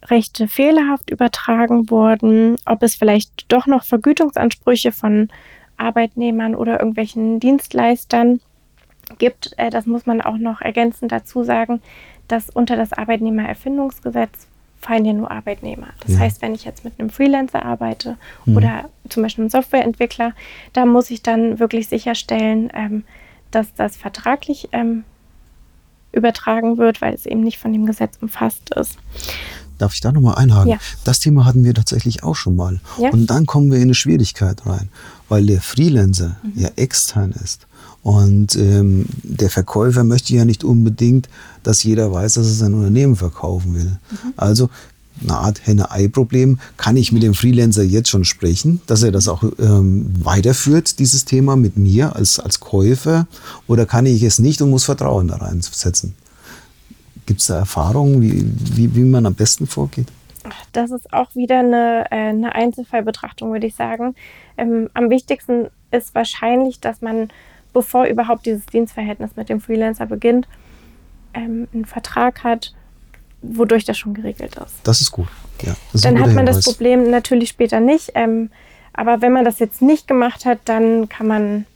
Rechte 0.06 0.48
fehlerhaft 0.48 1.10
übertragen 1.10 1.90
wurden, 1.90 2.56
ob 2.66 2.82
es 2.82 2.94
vielleicht 2.94 3.50
doch 3.52 3.66
noch 3.66 3.84
Vergütungsansprüche 3.84 4.92
von 4.92 5.28
Arbeitnehmern 5.76 6.54
oder 6.54 6.78
irgendwelchen 6.78 7.40
Dienstleistern 7.40 8.40
gibt. 9.18 9.52
Äh, 9.56 9.70
Das 9.70 9.86
muss 9.86 10.06
man 10.06 10.20
auch 10.20 10.36
noch 10.36 10.60
ergänzend 10.60 11.10
dazu 11.12 11.42
sagen, 11.44 11.80
dass 12.28 12.50
unter 12.50 12.76
das 12.76 12.92
Arbeitnehmererfindungsgesetz 12.92 14.46
fallen 14.80 15.04
ja 15.06 15.12
nur 15.14 15.30
Arbeitnehmer. 15.30 15.88
Das 16.00 16.12
Ja. 16.14 16.20
heißt, 16.20 16.42
wenn 16.42 16.54
ich 16.54 16.64
jetzt 16.64 16.84
mit 16.84 16.98
einem 17.00 17.08
Freelancer 17.10 17.64
arbeite 17.64 18.16
Mhm. 18.44 18.56
oder 18.56 18.84
zum 19.08 19.22
Beispiel 19.22 19.42
einem 19.44 19.50
Softwareentwickler, 19.50 20.32
da 20.74 20.84
muss 20.84 21.10
ich 21.10 21.22
dann 21.22 21.58
wirklich 21.58 21.88
sicherstellen, 21.88 22.70
ähm, 22.74 23.04
dass 23.50 23.72
das 23.74 23.96
vertraglich 23.96 24.68
ähm, 24.72 25.04
übertragen 26.12 26.76
wird, 26.78 27.00
weil 27.02 27.14
es 27.14 27.26
eben 27.26 27.40
nicht 27.40 27.58
von 27.58 27.72
dem 27.72 27.86
Gesetz 27.86 28.18
umfasst 28.20 28.74
ist. 28.74 28.98
Darf 29.78 29.94
ich 29.94 30.00
da 30.00 30.12
nochmal 30.12 30.36
einhaken? 30.36 30.72
Ja. 30.72 30.78
Das 31.04 31.20
Thema 31.20 31.44
hatten 31.44 31.64
wir 31.64 31.74
tatsächlich 31.74 32.22
auch 32.22 32.36
schon 32.36 32.56
mal. 32.56 32.80
Ja. 32.98 33.10
Und 33.10 33.28
dann 33.28 33.46
kommen 33.46 33.70
wir 33.70 33.78
in 33.78 33.84
eine 33.84 33.94
Schwierigkeit 33.94 34.64
rein, 34.66 34.88
weil 35.28 35.46
der 35.46 35.60
Freelancer 35.60 36.36
Mhm. 36.42 36.52
ja 36.62 36.70
extern 36.76 37.32
ist. 37.42 37.66
Und 38.02 38.54
ähm, 38.56 39.06
der 39.22 39.48
Verkäufer 39.50 40.04
möchte 40.04 40.34
ja 40.34 40.44
nicht 40.44 40.62
unbedingt, 40.62 41.28
dass 41.62 41.82
jeder 41.82 42.12
weiß, 42.12 42.34
dass 42.34 42.46
er 42.46 42.52
sein 42.52 42.74
Unternehmen 42.74 43.16
verkaufen 43.16 43.74
will. 43.74 43.84
Mhm. 44.10 44.32
Also 44.36 44.68
eine 45.22 45.38
Art 45.38 45.66
Henne-Ei-Problem. 45.66 46.58
Kann 46.76 46.96
ich 46.96 47.12
mit 47.12 47.22
dem 47.22 47.34
Freelancer 47.34 47.82
jetzt 47.82 48.10
schon 48.10 48.24
sprechen, 48.24 48.80
dass 48.86 49.02
er 49.02 49.12
das 49.12 49.28
auch 49.28 49.42
ähm, 49.58 50.06
weiterführt, 50.22 50.98
dieses 50.98 51.24
Thema 51.24 51.56
mit 51.56 51.76
mir 51.76 52.14
als, 52.16 52.38
als 52.38 52.60
Käufer? 52.60 53.26
Oder 53.68 53.86
kann 53.86 54.06
ich 54.06 54.22
es 54.22 54.38
nicht 54.38 54.60
und 54.60 54.70
muss 54.70 54.84
Vertrauen 54.84 55.28
da 55.28 55.36
reinsetzen? 55.36 56.14
Gibt 57.26 57.40
es 57.40 57.46
da 57.46 57.58
Erfahrungen, 57.58 58.20
wie, 58.20 58.44
wie, 58.76 58.94
wie 58.94 59.04
man 59.04 59.26
am 59.26 59.34
besten 59.34 59.66
vorgeht? 59.66 60.08
Das 60.72 60.90
ist 60.90 61.12
auch 61.12 61.34
wieder 61.34 61.60
eine, 61.60 62.04
äh, 62.10 62.28
eine 62.28 62.54
Einzelfallbetrachtung, 62.54 63.52
würde 63.52 63.66
ich 63.66 63.74
sagen. 63.74 64.14
Ähm, 64.58 64.90
am 64.92 65.08
wichtigsten 65.08 65.68
ist 65.90 66.14
wahrscheinlich, 66.14 66.80
dass 66.80 67.00
man, 67.00 67.28
bevor 67.72 68.04
überhaupt 68.04 68.44
dieses 68.44 68.66
Dienstverhältnis 68.66 69.36
mit 69.36 69.48
dem 69.48 69.60
Freelancer 69.60 70.06
beginnt, 70.06 70.46
ähm, 71.32 71.66
einen 71.72 71.86
Vertrag 71.86 72.44
hat, 72.44 72.74
wodurch 73.40 73.84
das 73.84 73.96
schon 73.96 74.14
geregelt 74.14 74.56
ist. 74.56 74.74
Das 74.84 75.00
ist 75.00 75.10
gut. 75.10 75.28
Ja, 75.62 75.74
das 75.92 76.02
Dann 76.02 76.20
hat 76.20 76.32
man 76.32 76.46
das 76.46 76.56
Hinweis. 76.56 76.64
Problem 76.64 77.10
natürlich 77.10 77.48
später 77.50 77.80
nicht. 77.80 78.12
Ähm, 78.14 78.50
aber 78.92 79.22
wenn 79.22 79.32
man 79.32 79.44
das 79.44 79.58
jetzt 79.58 79.82
nicht 79.82 80.06
gemacht 80.06 80.44
hat, 80.44 80.58
dann 80.66 81.08
kann 81.08 81.26
man 81.26 81.66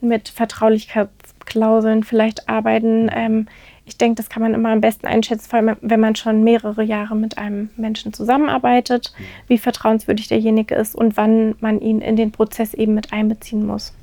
mit 0.00 0.28
Vertraulichkeitsklauseln 0.28 2.02
vielleicht 2.04 2.48
arbeiten. 2.48 3.10
Ähm, 3.12 3.46
ich 3.86 3.96
denke, 3.96 4.16
das 4.16 4.28
kann 4.28 4.42
man 4.42 4.52
immer 4.52 4.70
am 4.70 4.80
besten 4.80 5.06
einschätzen, 5.06 5.48
vor 5.48 5.60
allem 5.60 5.76
wenn 5.80 6.00
man 6.00 6.16
schon 6.16 6.42
mehrere 6.42 6.82
Jahre 6.82 7.14
mit 7.14 7.38
einem 7.38 7.70
Menschen 7.76 8.12
zusammenarbeitet, 8.12 9.14
wie 9.46 9.58
vertrauenswürdig 9.58 10.26
derjenige 10.26 10.74
ist 10.74 10.94
und 10.94 11.16
wann 11.16 11.54
man 11.60 11.80
ihn 11.80 12.00
in 12.00 12.16
den 12.16 12.32
Prozess 12.32 12.74
eben 12.74 12.94
mit 12.94 13.12
einbeziehen 13.12 13.64
muss. 13.64 13.94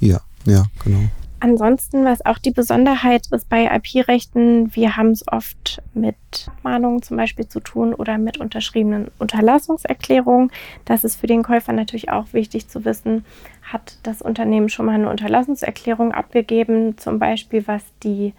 Ja, 0.00 0.20
ja, 0.46 0.64
genau. 0.82 1.04
Ansonsten, 1.38 2.06
was 2.06 2.24
auch 2.24 2.38
die 2.38 2.50
Besonderheit 2.50 3.26
ist 3.30 3.50
bei 3.50 3.66
IP-Rechten, 3.66 4.74
wir 4.74 4.96
haben 4.96 5.10
es 5.10 5.28
oft 5.30 5.82
mit 5.92 6.16
Abmahnungen 6.46 7.02
zum 7.02 7.18
Beispiel 7.18 7.46
zu 7.46 7.60
tun 7.60 7.92
oder 7.92 8.16
mit 8.16 8.38
unterschriebenen 8.38 9.10
Unterlassungserklärungen. 9.18 10.50
Das 10.86 11.04
ist 11.04 11.16
für 11.20 11.26
den 11.26 11.42
Käufer 11.42 11.74
natürlich 11.74 12.10
auch 12.10 12.32
wichtig 12.32 12.68
zu 12.68 12.86
wissen, 12.86 13.26
hat 13.62 13.98
das 14.02 14.22
Unternehmen 14.22 14.70
schon 14.70 14.86
mal 14.86 14.94
eine 14.94 15.10
Unterlassungserklärung 15.10 16.12
abgegeben, 16.12 16.96
zum 16.96 17.18
Beispiel 17.18 17.66
was 17.66 17.82
die 18.02 18.32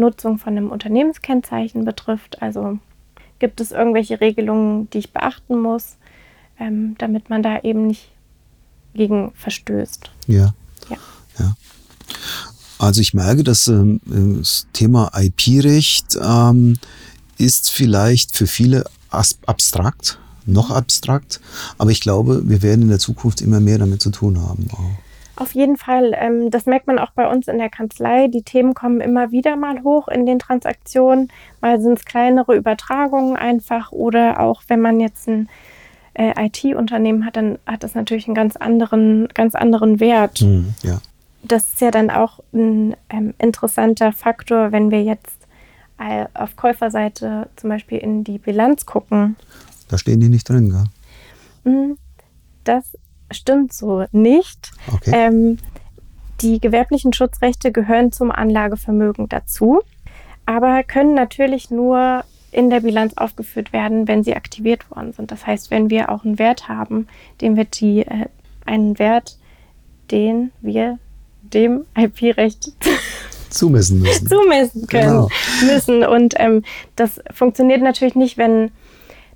Nutzung 0.00 0.38
von 0.38 0.56
einem 0.56 0.70
Unternehmenskennzeichen 0.70 1.84
betrifft. 1.84 2.42
Also 2.42 2.78
gibt 3.38 3.60
es 3.60 3.72
irgendwelche 3.72 4.20
Regelungen, 4.20 4.88
die 4.90 4.98
ich 4.98 5.12
beachten 5.12 5.60
muss, 5.60 5.96
ähm, 6.58 6.96
damit 6.98 7.30
man 7.30 7.42
da 7.42 7.60
eben 7.60 7.86
nicht 7.86 8.10
gegen 8.94 9.32
verstößt. 9.34 10.10
Ja. 10.26 10.54
Ja. 10.88 10.96
ja. 11.38 11.54
Also 12.78 13.00
ich 13.00 13.14
merke, 13.14 13.44
dass 13.44 13.68
ähm, 13.68 14.00
das 14.04 14.66
Thema 14.72 15.10
IP-Recht 15.14 16.18
ähm, 16.22 16.78
ist 17.38 17.70
vielleicht 17.70 18.36
für 18.36 18.46
viele 18.46 18.84
abstrakt, 19.10 20.18
noch 20.46 20.70
abstrakt, 20.70 21.40
aber 21.78 21.90
ich 21.90 22.00
glaube, 22.00 22.48
wir 22.48 22.62
werden 22.62 22.82
in 22.82 22.88
der 22.88 22.98
Zukunft 22.98 23.40
immer 23.40 23.60
mehr 23.60 23.78
damit 23.78 24.00
zu 24.00 24.10
tun 24.10 24.40
haben. 24.40 24.68
Auch. 24.72 25.09
Auf 25.40 25.54
jeden 25.54 25.78
Fall. 25.78 26.14
Ähm, 26.14 26.50
das 26.50 26.66
merkt 26.66 26.86
man 26.86 26.98
auch 26.98 27.12
bei 27.12 27.26
uns 27.26 27.48
in 27.48 27.56
der 27.56 27.70
Kanzlei. 27.70 28.28
Die 28.28 28.42
Themen 28.42 28.74
kommen 28.74 29.00
immer 29.00 29.30
wieder 29.30 29.56
mal 29.56 29.82
hoch 29.82 30.06
in 30.08 30.26
den 30.26 30.38
Transaktionen. 30.38 31.32
Mal 31.62 31.80
sind 31.80 31.98
es 31.98 32.04
kleinere 32.04 32.54
Übertragungen 32.54 33.36
einfach 33.36 33.90
oder 33.90 34.38
auch 34.40 34.62
wenn 34.68 34.82
man 34.82 35.00
jetzt 35.00 35.26
ein 35.28 35.48
äh, 36.12 36.34
IT-Unternehmen 36.46 37.24
hat, 37.24 37.36
dann 37.36 37.58
hat 37.66 37.82
das 37.82 37.94
natürlich 37.94 38.26
einen 38.26 38.34
ganz 38.34 38.56
anderen, 38.56 39.28
ganz 39.28 39.54
anderen 39.54 39.98
Wert. 39.98 40.40
Hm, 40.40 40.74
ja. 40.82 41.00
Das 41.42 41.68
ist 41.68 41.80
ja 41.80 41.90
dann 41.90 42.10
auch 42.10 42.40
ein 42.52 42.94
ähm, 43.08 43.32
interessanter 43.38 44.12
Faktor, 44.12 44.72
wenn 44.72 44.90
wir 44.90 45.02
jetzt 45.02 45.46
äh, 45.98 46.26
auf 46.34 46.54
Käuferseite 46.56 47.48
zum 47.56 47.70
Beispiel 47.70 47.96
in 47.96 48.24
die 48.24 48.36
Bilanz 48.36 48.84
gucken. 48.84 49.36
Da 49.88 49.96
stehen 49.96 50.20
die 50.20 50.28
nicht 50.28 50.46
drin, 50.46 50.68
gell? 50.68 50.84
Hm, 51.72 51.96
Das 52.64 52.84
stimmt 53.30 53.72
so 53.72 54.04
nicht. 54.12 54.70
Okay. 54.92 55.10
Ähm, 55.14 55.58
die 56.40 56.60
gewerblichen 56.60 57.12
Schutzrechte 57.12 57.70
gehören 57.72 58.12
zum 58.12 58.30
Anlagevermögen 58.30 59.28
dazu, 59.28 59.80
aber 60.46 60.82
können 60.84 61.14
natürlich 61.14 61.70
nur 61.70 62.24
in 62.52 62.70
der 62.70 62.80
Bilanz 62.80 63.12
aufgeführt 63.16 63.72
werden, 63.72 64.08
wenn 64.08 64.24
sie 64.24 64.34
aktiviert 64.34 64.90
worden 64.90 65.12
sind. 65.12 65.30
Das 65.30 65.46
heißt, 65.46 65.70
wenn 65.70 65.90
wir 65.90 66.08
auch 66.10 66.24
einen 66.24 66.38
Wert 66.38 66.68
haben, 66.68 67.06
den 67.40 67.56
wir 67.56 67.64
die, 67.64 68.00
äh, 68.00 68.26
einen 68.66 68.98
Wert, 68.98 69.36
den 70.10 70.50
wir 70.60 70.98
dem 71.42 71.84
IP-Recht 71.96 72.72
Zumessen 73.50 74.00
müssen. 74.00 74.26
zumessen 74.28 74.86
können 74.86 75.08
Genau. 75.08 75.28
müssen. 75.64 76.04
Und 76.04 76.34
ähm, 76.38 76.62
das 76.96 77.20
funktioniert 77.32 77.82
natürlich 77.82 78.14
nicht, 78.14 78.38
wenn 78.38 78.70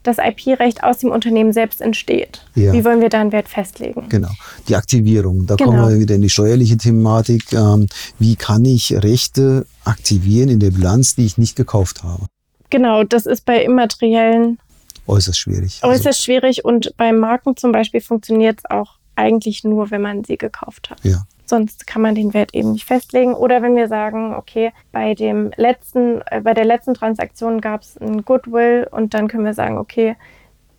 das 0.05 0.19
IP-Recht 0.19 0.85
aus 0.85 0.99
dem 0.99 1.11
Unternehmen 1.11 1.53
selbst 1.53 1.81
entsteht. 1.81 2.45
Ja. 2.55 2.73
Wie 2.73 2.85
wollen 2.85 3.01
wir 3.01 3.09
da 3.09 3.21
einen 3.21 3.33
Wert 3.33 3.49
festlegen? 3.49 4.09
Genau, 4.09 4.31
die 4.69 4.77
Aktivierung. 4.77 5.47
Da 5.47 5.57
Genau. 5.57 5.71
kommen 5.71 5.89
wir 5.89 5.99
wieder 6.01 6.15
in 6.15 6.23
die 6.23 6.31
steuerliche 6.31 6.77
Thematik. 6.77 7.53
Ähm, 7.53 7.89
wie 8.19 8.37
kann 8.37 8.65
ich 8.65 8.93
Rechte 9.03 9.67
aktivieren 9.85 10.49
in 10.49 10.61
der 10.61 10.71
Bilanz, 10.71 11.15
die 11.17 11.25
ich 11.27 11.37
nicht 11.39 11.57
gekauft 11.57 12.03
habe? 12.05 12.27
Genau, 12.71 13.03
das 13.05 13.27
ist 13.27 13.45
bei 13.45 13.63
immateriellen 13.65 14.59
Äußerst 15.07 15.39
schwierig. 15.39 15.81
Also, 15.83 15.95
äußerst 16.01 16.23
schwierig 16.25 16.65
und 16.65 16.95
bei 16.97 17.13
Marken 17.13 17.57
zum 17.57 17.73
Beispiel 17.73 18.01
funktioniert 18.01 18.61
es 18.63 18.71
auch 18.71 18.95
eigentlich 19.17 19.63
nur, 19.63 19.91
wenn 19.91 20.01
man 20.01 20.25
sie 20.25 20.39
gekauft 20.39 20.89
hat. 20.91 20.99
ja, 21.05 21.25
Sonst 21.47 21.87
kann 21.87 22.03
man 22.03 22.15
den 22.15 22.33
Wert 22.33 22.55
eben 22.55 22.73
nicht 22.73 22.85
festlegen. 22.85 23.35
Oder 23.35 23.61
wenn 23.63 23.77
wir 23.77 23.89
sagen, 23.89 24.35
okay, 24.35 24.73
bei 24.93 25.15
dem 25.15 25.51
letzten, 25.57 26.23
äh, 26.31 26.41
bei 26.43 26.55
der 26.55 26.65
letzten 26.65 26.95
Transaktion 26.95 27.61
gab 27.61 27.83
es 27.83 27.97
ein 27.99 28.25
Goodwill 28.25 28.89
und 28.91 29.15
dann 29.15 29.29
können 29.29 29.45
wir 29.45 29.55
sagen, 29.55 29.79
okay, 29.79 30.17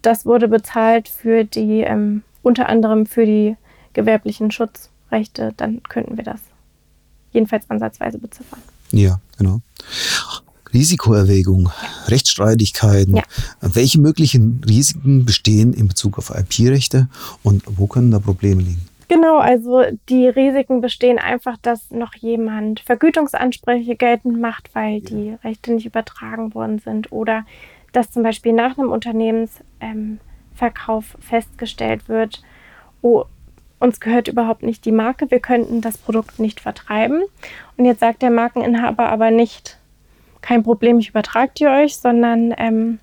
das 0.01 0.25
wurde 0.25 0.47
bezahlt 0.47 1.07
für 1.07 1.43
die, 1.43 1.81
ähm, 1.81 2.23
unter 2.41 2.69
anderem 2.69 3.05
für 3.05 3.25
die 3.25 3.55
gewerblichen 3.93 4.51
Schutzrechte, 4.51 5.53
dann 5.57 5.81
könnten 5.83 6.17
wir 6.17 6.23
das 6.23 6.39
jedenfalls 7.31 7.69
ansatzweise 7.69 8.17
beziffern. 8.17 8.59
ja, 8.91 9.19
genau. 9.37 9.61
Risikoerwägung, 10.73 11.69
Rechtsstreitigkeiten. 12.07 13.15
Ja. 13.15 13.23
Welche 13.61 13.99
möglichen 13.99 14.61
Risiken 14.67 15.23
bestehen 15.23 15.73
in 15.73 15.87
Bezug 15.87 16.17
auf 16.17 16.31
IP-Rechte 16.31 17.07
und 17.43 17.63
wo 17.65 17.87
können 17.87 18.11
da 18.11 18.19
Probleme 18.19 18.61
liegen? 18.61 18.85
Genau, 19.07 19.37
also 19.37 19.83
die 20.09 20.27
Risiken 20.27 20.81
bestehen 20.81 21.19
einfach, 21.19 21.57
dass 21.57 21.91
noch 21.91 22.15
jemand 22.15 22.79
Vergütungsansprüche 22.79 23.95
geltend 23.95 24.39
macht, 24.39 24.73
weil 24.73 25.01
die 25.01 25.37
Rechte 25.43 25.73
nicht 25.73 25.85
übertragen 25.85 26.55
worden 26.55 26.79
sind 26.79 27.11
oder 27.11 27.45
dass 27.91 28.11
zum 28.11 28.23
Beispiel 28.23 28.53
nach 28.53 28.77
einem 28.77 28.91
Unternehmensverkauf 28.91 31.13
ähm, 31.13 31.21
festgestellt 31.21 32.09
wird, 32.09 32.41
oh, 33.01 33.25
uns 33.79 33.99
gehört 33.99 34.27
überhaupt 34.27 34.63
nicht 34.63 34.85
die 34.85 34.91
Marke, 34.91 35.29
wir 35.29 35.39
könnten 35.39 35.81
das 35.81 35.97
Produkt 35.97 36.39
nicht 36.39 36.59
vertreiben. 36.59 37.23
Und 37.77 37.85
jetzt 37.85 37.99
sagt 37.99 38.21
der 38.21 38.31
Markeninhaber 38.31 39.09
aber 39.09 39.31
nicht, 39.31 39.77
kein 40.41 40.63
Problem, 40.63 40.99
ich 40.99 41.09
übertrage 41.09 41.51
die 41.57 41.67
euch, 41.67 41.97
sondern 41.97 42.53
ähm, 42.57 42.99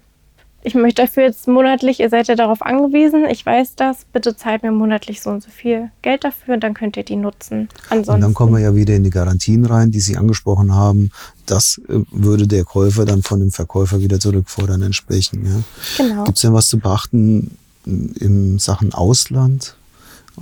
ich 0.64 0.74
möchte 0.74 1.02
dafür 1.02 1.24
jetzt 1.24 1.48
monatlich, 1.48 1.98
ihr 1.98 2.08
seid 2.08 2.28
ja 2.28 2.36
darauf 2.36 2.62
angewiesen, 2.62 3.24
ich 3.24 3.44
weiß 3.44 3.74
das, 3.74 4.04
bitte 4.12 4.36
zahlt 4.36 4.62
mir 4.62 4.70
monatlich 4.70 5.20
so 5.20 5.30
und 5.30 5.42
so 5.42 5.50
viel 5.50 5.90
Geld 6.02 6.24
dafür 6.24 6.54
und 6.54 6.60
dann 6.60 6.74
könnt 6.74 6.96
ihr 6.96 7.02
die 7.02 7.16
nutzen. 7.16 7.68
Ansonsten. 7.88 8.14
Und 8.14 8.20
dann 8.20 8.34
kommen 8.34 8.52
wir 8.54 8.60
ja 8.60 8.74
wieder 8.74 8.94
in 8.94 9.02
die 9.02 9.10
Garantien 9.10 9.64
rein, 9.66 9.90
die 9.90 10.00
Sie 10.00 10.16
angesprochen 10.16 10.72
haben. 10.72 11.10
Das 11.46 11.80
äh, 11.88 12.00
würde 12.12 12.46
der 12.46 12.64
Käufer 12.64 13.04
dann 13.04 13.22
von 13.22 13.40
dem 13.40 13.50
Verkäufer 13.50 14.00
wieder 14.00 14.20
zurückfordern 14.20 14.82
entsprechend. 14.82 15.46
Ja. 15.46 15.62
Genau. 15.96 16.24
Gibt 16.24 16.38
es 16.38 16.42
denn 16.42 16.52
was 16.52 16.68
zu 16.68 16.78
beachten 16.78 17.56
in 17.84 18.58
Sachen 18.58 18.94
Ausland? 18.94 19.76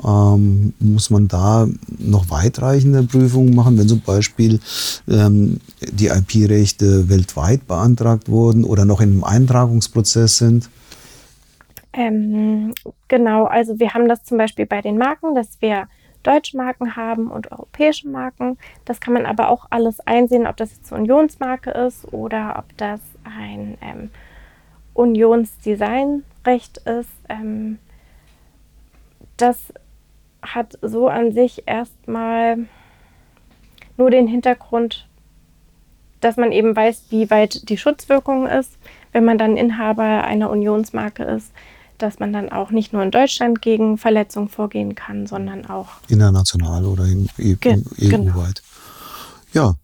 Ähm, 0.05 0.73
muss 0.79 1.11
man 1.11 1.29
da 1.29 1.67
noch 1.99 2.31
weitreichende 2.31 3.03
Prüfungen 3.03 3.55
machen, 3.55 3.79
wenn 3.79 3.89
zum 3.89 4.01
Beispiel 4.01 4.61
ähm, 5.09 5.61
die 5.81 6.07
IP-Rechte 6.07 7.09
weltweit 7.09 7.67
beantragt 7.67 8.29
wurden 8.29 8.65
oder 8.65 8.85
noch 8.85 9.01
einem 9.01 9.25
Eintragungsprozess 9.25 10.39
sind? 10.39 10.71
Ähm, 11.93 12.73
genau, 13.09 13.47
also 13.47 13.81
wir 13.81 13.95
haben 13.95 14.09
das 14.09 14.23
zum 14.23 14.39
Beispiel 14.39 14.67
bei 14.67 14.81
den 14.81 14.97
Marken, 14.97 15.35
dass 15.35 15.61
wir 15.61 15.89
deutsche 16.23 16.57
Marken 16.57 16.95
haben 16.97 17.31
und 17.31 17.51
europäische 17.51 18.09
Marken. 18.09 18.59
Das 18.85 19.01
kann 19.01 19.15
man 19.15 19.27
aber 19.27 19.49
auch 19.49 19.67
alles 19.71 19.99
einsehen, 20.01 20.47
ob 20.47 20.57
das 20.57 20.71
jetzt 20.77 20.93
eine 20.93 21.03
Unionsmarke 21.03 21.71
ist 21.71 22.13
oder 22.13 22.57
ob 22.59 22.77
das 22.77 23.01
ein 23.25 23.77
ähm, 23.81 24.11
Unionsdesignrecht 24.95 26.79
ist. 26.79 27.11
Ähm, 27.29 27.79
das 29.37 29.73
hat 30.43 30.79
so 30.83 31.09
an 31.09 31.33
sich 31.33 31.65
erstmal 31.67 32.59
nur 33.97 34.11
den 34.11 34.27
Hintergrund, 34.27 35.07
dass 36.21 36.37
man 36.37 36.53
eben 36.53 36.75
weiß, 36.75 37.05
wie 37.11 37.31
weit 37.31 37.69
die 37.69 37.79
Schutzwirkung 37.79 38.47
ist, 38.47 38.79
wenn 39.13 39.25
man 39.25 39.39
dann 39.39 39.57
Inhaber 39.57 40.25
einer 40.25 40.51
Unionsmarke 40.51 41.25
ist, 41.25 41.53
dass 41.99 42.19
man 42.19 42.33
dann 42.33 42.51
auch 42.51 42.71
nicht 42.71 42.93
nur 42.93 43.03
in 43.03 43.11
Deutschland 43.11 43.61
gegen 43.61 43.99
Verletzungen 43.99 44.49
vorgehen 44.49 44.95
kann, 44.95 45.27
sondern 45.27 45.67
auch 45.67 45.89
international 46.09 46.85
oder 46.87 47.05
EU-weit. 47.05 47.85
Genau. 47.99 48.45
Ja, 49.53 49.75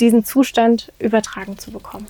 diesen 0.00 0.24
Zustand 0.24 0.90
übertragen 0.98 1.58
zu 1.58 1.70
bekommen. 1.70 2.06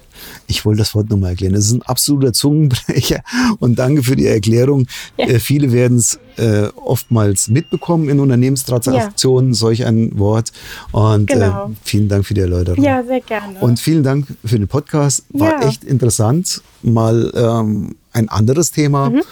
Ich 0.46 0.64
wollte 0.64 0.78
das 0.78 0.94
Wort 0.94 1.10
nochmal 1.10 1.30
erklären. 1.32 1.52
Das 1.52 1.66
ist 1.66 1.72
ein 1.72 1.82
absoluter 1.82 2.32
Zungenbrecher 2.32 3.20
und 3.58 3.78
danke 3.78 4.02
für 4.02 4.16
die 4.16 4.26
Erklärung. 4.26 4.86
Ja. 5.18 5.26
Äh, 5.26 5.38
viele 5.38 5.72
werden 5.72 5.98
es 5.98 6.18
äh, 6.38 6.68
oftmals 6.68 7.48
mitbekommen 7.48 8.08
in 8.08 8.18
Unternehmenstransaktionen, 8.18 9.50
ja. 9.50 9.54
solch 9.54 9.84
ein 9.84 10.18
Wort. 10.18 10.52
Und 10.92 11.30
äh, 11.30 11.34
genau. 11.34 11.66
äh, 11.66 11.74
vielen 11.84 12.08
Dank 12.08 12.24
für 12.24 12.32
die 12.32 12.40
Erläuterung. 12.40 12.82
Ja, 12.82 13.04
sehr 13.04 13.20
gerne. 13.20 13.60
Und 13.60 13.78
vielen 13.78 14.02
Dank 14.02 14.26
für 14.42 14.58
den 14.58 14.68
Podcast. 14.68 15.26
War 15.28 15.60
ja. 15.60 15.68
echt 15.68 15.84
interessant. 15.84 16.62
Mal 16.80 17.30
ähm, 17.34 17.96
ein 18.14 18.30
anderes 18.30 18.70
Thema. 18.70 19.10
Mhm. 19.10 19.22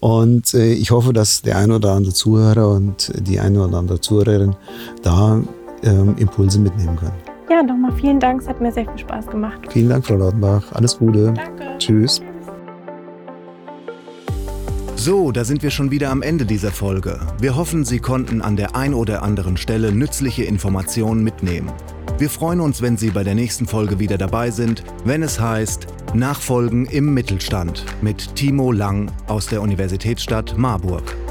Und 0.00 0.54
äh, 0.54 0.72
ich 0.72 0.90
hoffe, 0.90 1.12
dass 1.12 1.42
der 1.42 1.56
ein 1.56 1.70
oder 1.70 1.92
andere 1.92 2.12
Zuhörer 2.12 2.70
und 2.70 3.12
die 3.16 3.40
eine 3.40 3.66
oder 3.66 3.78
andere 3.78 4.00
Zuhörerin 4.00 4.54
da 5.02 5.40
ähm, 5.82 6.14
Impulse 6.18 6.60
mitnehmen 6.60 6.96
können. 6.96 7.12
Ja, 7.48 7.62
nochmal 7.62 7.92
vielen 7.92 8.20
Dank. 8.20 8.42
Es 8.42 8.48
hat 8.48 8.60
mir 8.60 8.72
sehr 8.72 8.84
viel 8.84 8.98
Spaß 8.98 9.28
gemacht. 9.28 9.60
Vielen 9.70 9.88
Dank, 9.88 10.06
Frau 10.06 10.16
Lautenbach. 10.16 10.72
Alles 10.72 10.98
Gute. 10.98 11.32
Danke. 11.32 11.78
Tschüss. 11.78 12.20
So, 14.96 15.30
da 15.30 15.44
sind 15.44 15.62
wir 15.62 15.70
schon 15.70 15.90
wieder 15.90 16.10
am 16.10 16.22
Ende 16.22 16.44
dieser 16.44 16.72
Folge. 16.72 17.20
Wir 17.38 17.54
hoffen, 17.54 17.84
Sie 17.84 18.00
konnten 18.00 18.42
an 18.42 18.56
der 18.56 18.74
ein 18.74 18.94
oder 18.94 19.22
anderen 19.22 19.56
Stelle 19.56 19.92
nützliche 19.92 20.42
Informationen 20.42 21.22
mitnehmen. 21.22 21.70
Wir 22.18 22.30
freuen 22.30 22.60
uns, 22.60 22.82
wenn 22.82 22.96
Sie 22.96 23.10
bei 23.10 23.22
der 23.22 23.34
nächsten 23.34 23.66
Folge 23.66 23.98
wieder 24.00 24.18
dabei 24.18 24.50
sind, 24.50 24.82
wenn 25.04 25.22
es 25.22 25.38
heißt 25.38 25.86
Nachfolgen 26.18 26.86
im 26.86 27.12
Mittelstand 27.12 27.84
mit 28.00 28.34
Timo 28.36 28.72
Lang 28.72 29.10
aus 29.26 29.46
der 29.46 29.62
Universitätsstadt 29.62 30.56
Marburg. 30.56 31.25